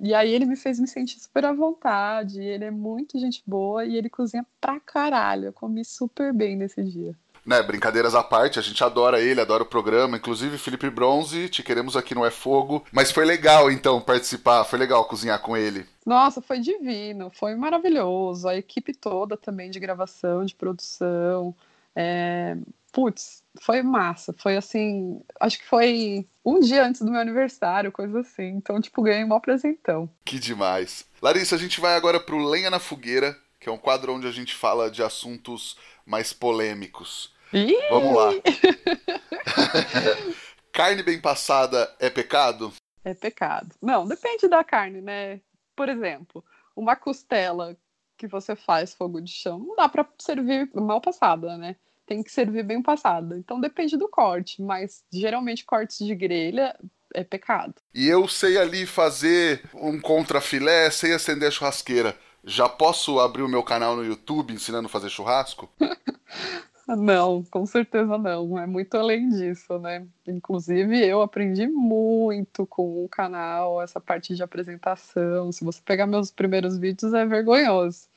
E 0.00 0.14
aí 0.14 0.32
ele 0.32 0.46
me 0.46 0.56
fez 0.56 0.78
me 0.78 0.86
sentir 0.86 1.18
super 1.20 1.44
à 1.44 1.52
vontade. 1.52 2.40
Ele 2.42 2.64
é 2.64 2.70
muito 2.70 3.18
gente 3.18 3.42
boa 3.46 3.84
e 3.84 3.96
ele 3.96 4.08
cozinha 4.08 4.46
pra 4.60 4.78
caralho. 4.80 5.46
Eu 5.46 5.52
comi 5.52 5.84
super 5.84 6.32
bem 6.32 6.56
nesse 6.56 6.82
dia 6.84 7.16
né, 7.44 7.62
brincadeiras 7.62 8.14
à 8.14 8.22
parte, 8.22 8.58
a 8.58 8.62
gente 8.62 8.82
adora 8.82 9.20
ele, 9.20 9.40
adora 9.40 9.62
o 9.62 9.66
programa, 9.66 10.16
inclusive 10.16 10.58
Felipe 10.58 10.88
Bronze, 10.88 11.48
te 11.48 11.62
queremos 11.62 11.96
aqui 11.96 12.14
no 12.14 12.24
É 12.24 12.30
Fogo. 12.30 12.84
Mas 12.92 13.10
foi 13.10 13.24
legal 13.24 13.70
então 13.70 14.00
participar, 14.00 14.64
foi 14.64 14.78
legal 14.78 15.04
cozinhar 15.04 15.40
com 15.40 15.56
ele. 15.56 15.86
Nossa, 16.06 16.40
foi 16.40 16.60
divino, 16.60 17.30
foi 17.30 17.54
maravilhoso. 17.54 18.48
A 18.48 18.56
equipe 18.56 18.94
toda 18.94 19.36
também 19.36 19.70
de 19.70 19.80
gravação, 19.80 20.44
de 20.44 20.54
produção. 20.54 21.54
É... 21.94 22.56
Putz, 22.92 23.42
foi 23.60 23.82
massa. 23.82 24.34
Foi 24.36 24.56
assim, 24.56 25.20
acho 25.40 25.58
que 25.58 25.66
foi 25.66 26.26
um 26.44 26.60
dia 26.60 26.84
antes 26.84 27.00
do 27.00 27.10
meu 27.10 27.20
aniversário, 27.20 27.90
coisa 27.90 28.20
assim. 28.20 28.48
Então, 28.48 28.80
tipo, 28.80 29.02
ganhei 29.02 29.24
um 29.24 29.34
apresentão. 29.34 30.08
Que 30.24 30.38
demais. 30.38 31.06
Larissa, 31.20 31.56
a 31.56 31.58
gente 31.58 31.80
vai 31.80 31.96
agora 31.96 32.20
pro 32.20 32.44
Lenha 32.44 32.70
na 32.70 32.78
Fogueira, 32.78 33.36
que 33.58 33.68
é 33.68 33.72
um 33.72 33.78
quadro 33.78 34.12
onde 34.12 34.26
a 34.26 34.32
gente 34.32 34.54
fala 34.54 34.90
de 34.90 35.02
assuntos 35.02 35.76
mais 36.04 36.32
polêmicos. 36.32 37.31
Ih! 37.52 37.76
Vamos 37.90 38.16
lá. 38.16 38.30
carne 40.72 41.02
bem 41.02 41.20
passada 41.20 41.94
é 41.98 42.08
pecado? 42.08 42.72
É 43.04 43.14
pecado. 43.14 43.74
Não, 43.80 44.06
depende 44.06 44.48
da 44.48 44.64
carne, 44.64 45.00
né? 45.00 45.40
Por 45.76 45.88
exemplo, 45.88 46.44
uma 46.74 46.96
costela 46.96 47.76
que 48.16 48.26
você 48.26 48.54
faz 48.54 48.94
fogo 48.94 49.20
de 49.20 49.30
chão, 49.30 49.58
não 49.58 49.76
dá 49.76 49.88
para 49.88 50.06
servir 50.18 50.70
mal 50.74 51.00
passada, 51.00 51.56
né? 51.56 51.76
Tem 52.06 52.22
que 52.22 52.30
servir 52.30 52.62
bem 52.62 52.82
passada. 52.82 53.36
Então 53.36 53.60
depende 53.60 53.96
do 53.96 54.08
corte, 54.08 54.62
mas 54.62 55.04
geralmente 55.12 55.64
cortes 55.64 55.98
de 55.98 56.14
grelha 56.14 56.76
é 57.14 57.24
pecado. 57.24 57.74
E 57.94 58.08
eu 58.08 58.28
sei 58.28 58.56
ali 58.56 58.86
fazer 58.86 59.62
um 59.74 60.00
contrafilé, 60.00 60.90
sei 60.90 61.12
acender 61.12 61.48
a 61.48 61.50
churrasqueira 61.50 62.16
já 62.44 62.68
posso 62.68 63.20
abrir 63.20 63.42
o 63.42 63.48
meu 63.48 63.62
canal 63.62 63.96
no 63.96 64.04
YouTube 64.04 64.52
ensinando 64.52 64.86
a 64.86 64.90
fazer 64.90 65.08
churrasco? 65.08 65.70
Não, 66.88 67.44
com 67.44 67.64
certeza 67.64 68.18
não. 68.18 68.58
É 68.58 68.66
muito 68.66 68.94
além 68.96 69.28
disso, 69.28 69.78
né? 69.78 70.06
Inclusive, 70.26 70.98
eu 71.06 71.22
aprendi 71.22 71.66
muito 71.68 72.66
com 72.66 73.04
o 73.04 73.08
canal, 73.08 73.80
essa 73.80 74.00
parte 74.00 74.34
de 74.34 74.42
apresentação. 74.42 75.52
Se 75.52 75.64
você 75.64 75.80
pegar 75.84 76.06
meus 76.06 76.30
primeiros 76.32 76.76
vídeos, 76.76 77.14
é 77.14 77.24
vergonhoso. 77.24 78.08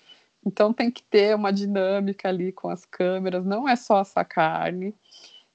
Então, 0.46 0.74
tem 0.74 0.92
que 0.92 1.04
ter 1.04 1.36
uma 1.36 1.52
dinâmica 1.54 2.30
ali 2.30 2.52
com 2.52 2.70
as 2.70 2.86
câmeras, 2.86 3.46
não 3.46 3.68
é 3.70 3.76
só 3.76 4.02
essa 4.02 4.24
carne. 4.26 4.96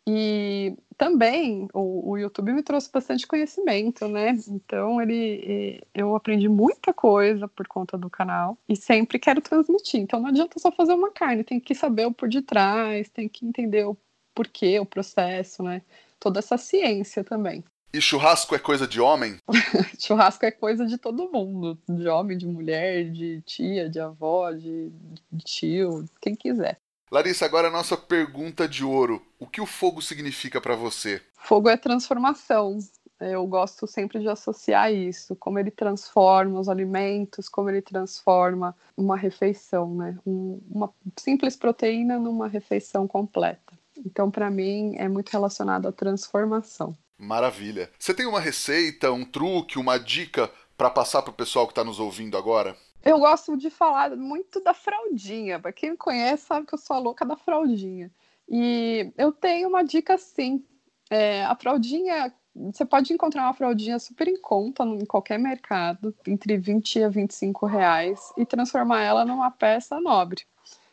E 0.09 0.77
também 0.97 1.69
o, 1.73 2.11
o, 2.11 2.19
YouTube 2.19 2.53
me 2.53 2.63
trouxe 2.63 2.91
bastante 2.91 3.27
conhecimento, 3.27 4.09
né? 4.09 4.37
Então 4.49 5.01
ele, 5.01 5.83
eu 5.95 6.17
aprendi 6.17 6.49
muita 6.49 6.93
coisa 6.93 7.47
por 7.47 7.67
conta 7.69 7.97
do 7.99 8.09
canal 8.09 8.57
e 8.69 8.75
sempre 8.75 9.19
quero 9.19 9.41
transmitir. 9.41 10.01
Então 10.01 10.21
não 10.21 10.29
adianta 10.29 10.59
só 10.59 10.73
fazer 10.73 10.95
uma 10.95 11.11
carne, 11.11 11.45
tem 11.45 11.61
que 11.61 11.75
saber 11.75 12.07
o 12.07 12.13
por 12.13 12.29
detrás, 12.29 13.09
tem 13.09 13.29
que 13.29 13.47
entender 13.47 13.87
o 13.87 13.97
porquê, 14.35 14.81
o 14.81 14.87
processo, 14.87 15.63
né? 15.63 15.83
Toda 16.19 16.39
essa 16.39 16.57
ciência 16.57 17.23
também. 17.23 17.63
E 17.93 18.01
churrasco 18.01 18.55
é 18.55 18.59
coisa 18.59 18.87
de 18.87 19.01
homem? 19.01 19.39
churrasco 19.99 20.45
é 20.47 20.51
coisa 20.51 20.87
de 20.87 20.97
todo 20.97 21.31
mundo, 21.31 21.77
de 21.89 22.07
homem, 22.07 22.39
de 22.39 22.47
mulher, 22.47 23.11
de 23.11 23.43
tia, 23.43 23.89
de 23.91 23.99
avó, 23.99 24.53
de, 24.53 24.93
de 25.33 25.45
tio, 25.45 26.05
quem 26.21 26.37
quiser. 26.37 26.81
Larissa, 27.11 27.45
agora 27.45 27.67
a 27.67 27.73
nossa 27.73 27.97
pergunta 27.97 28.69
de 28.69 28.85
ouro. 28.85 29.21
O 29.37 29.47
que 29.47 29.61
o 29.61 29.67
fogo 29.67 30.01
significa 30.01 30.61
para 30.61 30.77
você? 30.77 31.21
Fogo 31.35 31.69
é 31.69 31.77
transformação. 31.77 32.79
Eu 33.21 33.45
gosto 33.49 33.85
sempre 33.87 34.21
de 34.21 34.29
associar 34.29 34.93
isso, 34.93 35.35
como 35.35 35.59
ele 35.59 35.73
transforma 35.73 36.61
os 36.61 36.69
alimentos, 36.69 37.49
como 37.49 37.69
ele 37.69 37.83
transforma 37.83 38.77
uma 38.97 39.17
refeição, 39.17 39.93
né? 39.95 40.17
Um, 40.25 40.61
uma 40.71 40.95
simples 41.19 41.57
proteína 41.57 42.17
numa 42.17 42.47
refeição 42.47 43.09
completa. 43.09 43.79
Então, 44.07 44.31
para 44.31 44.49
mim, 44.49 44.95
é 44.97 45.09
muito 45.09 45.31
relacionado 45.31 45.89
à 45.89 45.93
transformação. 45.93 46.97
Maravilha. 47.19 47.91
Você 47.99 48.15
tem 48.15 48.25
uma 48.25 48.41
receita, 48.41 49.13
um 49.13 49.25
truque, 49.25 49.79
uma 49.79 49.99
dica 49.99 50.51
para 50.77 50.89
passar 50.89 51.23
para 51.23 51.31
o 51.31 51.35
pessoal 51.35 51.67
que 51.67 51.73
está 51.73 51.85
nos 51.85 51.99
ouvindo 51.99 52.39
agora? 52.39 52.75
Eu 53.03 53.19
gosto 53.19 53.57
de 53.57 53.71
falar 53.71 54.17
muito 54.17 54.61
da 54.61 54.75
fraldinha. 54.75 55.59
Para 55.59 55.73
quem 55.73 55.93
me 55.93 55.97
conhece 55.97 56.47
sabe 56.47 56.67
que 56.67 56.75
eu 56.75 56.79
sou 56.79 56.97
a 56.97 57.01
louca 57.01 57.25
da 57.25 57.37
fraldinha. 57.37 58.11
E 58.49 59.13
eu 59.17 59.33
tenho 59.33 59.69
uma 59.69 59.83
dica 59.83 60.19
sim. 60.19 60.65
É, 61.11 61.45
a 61.45 61.55
fraldinha, 61.57 62.33
você 62.55 62.85
pode 62.85 63.13
encontrar 63.13 63.43
uma 63.43 63.55
fraldinha 63.55 63.99
super 63.99 64.29
em 64.29 64.41
conta 64.41 64.85
em 64.85 65.05
qualquer 65.05 65.39
mercado, 65.39 66.15
entre 66.27 66.57
20 66.57 67.03
a 67.03 67.09
25 67.09 67.67
reais, 67.67 68.33
e 68.37 68.45
transformar 68.45 69.03
ela 69.03 69.25
numa 69.25 69.51
peça 69.51 70.01
nobre 70.01 70.45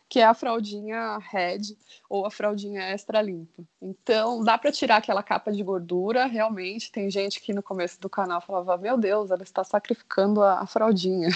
que 0.09 0.19
é 0.19 0.25
a 0.25 0.33
fraldinha 0.33 1.17
red 1.17 1.61
ou 2.09 2.25
a 2.25 2.31
fraldinha 2.31 2.81
extra 2.81 3.21
limpa. 3.21 3.63
Então, 3.81 4.43
dá 4.43 4.57
para 4.57 4.71
tirar 4.71 4.97
aquela 4.97 5.21
capa 5.21 5.51
de 5.51 5.61
gordura, 5.61 6.25
realmente. 6.25 6.91
Tem 6.91 7.09
gente 7.09 7.41
que 7.41 7.53
no 7.53 7.61
começo 7.61 7.99
do 7.99 8.09
canal 8.09 8.39
falava: 8.39 8.77
Meu 8.77 8.97
Deus, 8.97 9.31
ela 9.31 9.43
está 9.43 9.63
sacrificando 9.63 10.41
a, 10.41 10.61
a 10.61 10.67
fraldinha. 10.67 11.29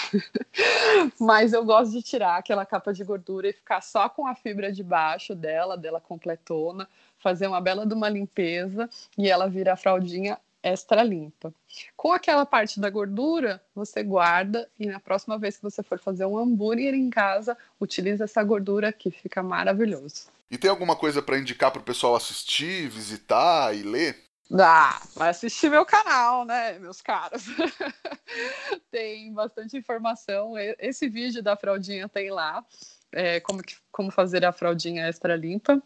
Mas 1.20 1.54
eu 1.54 1.66
gosto 1.66 1.92
de 1.92 2.02
tirar 2.02 2.38
aquela 2.38 2.66
capa 2.66 2.94
de 2.94 3.04
gordura 3.04 3.50
e 3.50 3.54
ficar 3.54 3.82
só 3.82 4.08
com 4.08 4.26
a 4.26 4.36
fibra 4.36 4.72
de 4.72 4.84
baixo 4.84 5.36
dela, 5.36 5.78
dela 5.78 6.00
completona, 6.00 6.88
fazer 7.18 7.48
uma 7.48 7.60
bela 7.60 7.86
de 7.86 7.94
uma 7.94 8.10
limpeza 8.10 8.90
e 9.18 9.30
ela 9.30 9.48
vira 9.50 9.74
a 9.74 9.78
fraldinha 9.78 10.38
extra 10.63 11.04
limpa. 11.04 11.54
Com 11.95 12.12
aquela 12.12 12.45
parte 12.45 12.80
da 12.80 12.89
gordura, 12.89 13.62
você 13.74 14.04
guarda 14.04 14.69
e 14.80 14.86
na 14.86 15.00
próxima 15.00 15.38
vez 15.38 15.58
que 15.58 15.63
você 15.63 15.82
for 15.82 16.00
fazer 16.00 16.26
um 16.26 16.38
hambúrguer 16.38 16.93
em 16.93 17.10
casa, 17.10 17.58
utiliza 17.80 18.26
essa 18.26 18.43
gordura 18.43 18.91
que 18.91 19.10
fica 19.10 19.41
maravilhoso. 19.41 20.28
E 20.50 20.58
tem 20.58 20.69
alguma 20.69 20.95
coisa 20.95 21.21
para 21.21 21.39
indicar 21.39 21.71
para 21.71 21.82
o 21.82 21.86
pessoal 21.86 22.15
assistir, 22.15 22.89
visitar 22.89 23.76
e 23.76 23.84
ler? 23.84 24.17
Ah, 24.60 25.02
vai 25.15 25.30
assistir 25.30 25.69
meu 25.69 25.86
canal, 25.86 26.43
né, 26.43 26.78
meus 26.78 27.02
caros? 27.02 27.45
tem 28.91 29.32
bastante 29.34 29.78
informação. 29.78 30.56
Esse 30.78 31.08
vídeo 31.08 31.41
da 31.41 31.56
fraldinha 31.56 32.10
tem 32.10 32.30
lá 32.30 32.65
é, 33.12 33.39
como, 33.39 33.62
como 33.91 34.12
fazer 34.12 34.45
a 34.45 34.52
fraldinha 34.52 35.08
extra 35.08 35.36
limpa. 35.36 35.82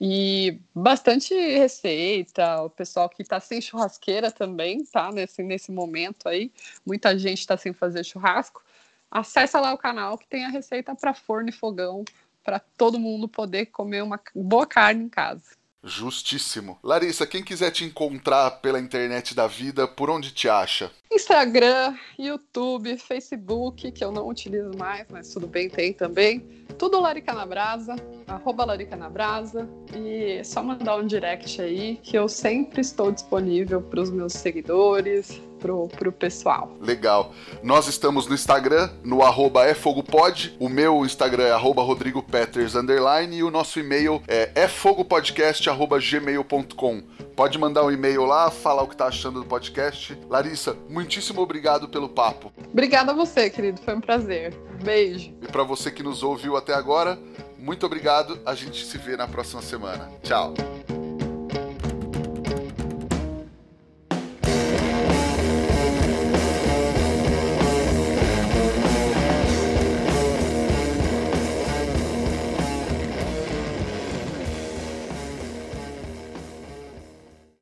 E 0.00 0.58
bastante 0.74 1.34
receita, 1.34 2.62
o 2.62 2.70
pessoal 2.70 3.08
que 3.08 3.22
está 3.22 3.38
sem 3.40 3.60
churrasqueira 3.60 4.30
também, 4.30 4.84
tá? 4.84 5.10
Nesse, 5.12 5.42
nesse 5.42 5.70
momento 5.70 6.28
aí, 6.28 6.52
muita 6.84 7.16
gente 7.18 7.40
está 7.40 7.56
sem 7.56 7.72
fazer 7.72 8.04
churrasco. 8.04 8.62
Acessa 9.10 9.60
lá 9.60 9.72
o 9.72 9.78
canal 9.78 10.16
que 10.16 10.26
tem 10.26 10.44
a 10.44 10.48
receita 10.48 10.94
para 10.94 11.14
forno 11.14 11.50
e 11.50 11.52
fogão, 11.52 12.04
para 12.42 12.58
todo 12.58 12.98
mundo 12.98 13.28
poder 13.28 13.66
comer 13.66 14.02
uma 14.02 14.20
boa 14.34 14.66
carne 14.66 15.04
em 15.04 15.08
casa. 15.08 15.61
Justíssimo. 15.84 16.78
Larissa, 16.82 17.26
quem 17.26 17.42
quiser 17.42 17.72
te 17.72 17.84
encontrar 17.84 18.50
pela 18.62 18.78
internet 18.78 19.34
da 19.34 19.48
vida, 19.48 19.88
por 19.88 20.08
onde 20.10 20.30
te 20.30 20.48
acha? 20.48 20.90
Instagram, 21.10 21.96
YouTube, 22.18 22.96
Facebook, 22.96 23.90
que 23.90 24.04
eu 24.04 24.12
não 24.12 24.28
utilizo 24.28 24.70
mais, 24.78 25.06
mas 25.10 25.32
tudo 25.32 25.46
bem, 25.46 25.68
tem 25.68 25.92
também. 25.92 26.40
Tudo 26.78 27.00
Larica 27.00 27.34
na 27.34 27.44
Brasa, 27.44 27.96
arroba 28.26 28.64
Larica 28.64 28.96
na 28.96 29.10
Brasa. 29.10 29.68
E 29.94 30.38
é 30.38 30.44
só 30.44 30.62
mandar 30.62 30.96
um 30.96 31.06
direct 31.06 31.60
aí, 31.60 31.96
que 32.02 32.16
eu 32.16 32.28
sempre 32.28 32.80
estou 32.80 33.10
disponível 33.10 33.82
para 33.82 34.00
os 34.00 34.10
meus 34.10 34.32
seguidores, 34.34 35.40
pro, 35.62 35.88
pro 35.88 36.10
pessoal. 36.10 36.72
Legal. 36.80 37.32
Nós 37.62 37.86
estamos 37.86 38.26
no 38.26 38.34
Instagram, 38.34 38.90
no 39.04 39.22
arroba 39.22 39.70
efogopod. 39.70 40.56
O 40.58 40.68
meu 40.68 41.06
Instagram 41.06 41.44
é 41.44 41.52
arroba 41.52 41.82
rodrigopeters, 41.82 42.74
underline, 42.74 43.36
e 43.36 43.44
o 43.44 43.50
nosso 43.50 43.78
e-mail 43.78 44.20
é 44.26 44.50
efogopodcast.gmail.com. 44.56 47.02
Pode 47.36 47.58
mandar 47.58 47.84
um 47.84 47.90
e-mail 47.90 48.24
lá, 48.24 48.50
falar 48.50 48.82
o 48.82 48.88
que 48.88 48.96
tá 48.96 49.06
achando 49.06 49.40
do 49.40 49.46
podcast. 49.46 50.18
Larissa, 50.28 50.76
muitíssimo 50.88 51.40
obrigado 51.40 51.88
pelo 51.88 52.08
papo. 52.08 52.52
Obrigada 52.70 53.12
a 53.12 53.14
você, 53.14 53.48
querido. 53.48 53.80
Foi 53.80 53.94
um 53.94 54.00
prazer. 54.00 54.52
Beijo. 54.82 55.32
E 55.40 55.46
para 55.46 55.62
você 55.62 55.92
que 55.92 56.02
nos 56.02 56.24
ouviu 56.24 56.56
até 56.56 56.74
agora, 56.74 57.16
muito 57.56 57.86
obrigado. 57.86 58.40
A 58.44 58.54
gente 58.54 58.84
se 58.84 58.98
vê 58.98 59.16
na 59.16 59.28
próxima 59.28 59.62
semana. 59.62 60.10
Tchau. 60.22 60.52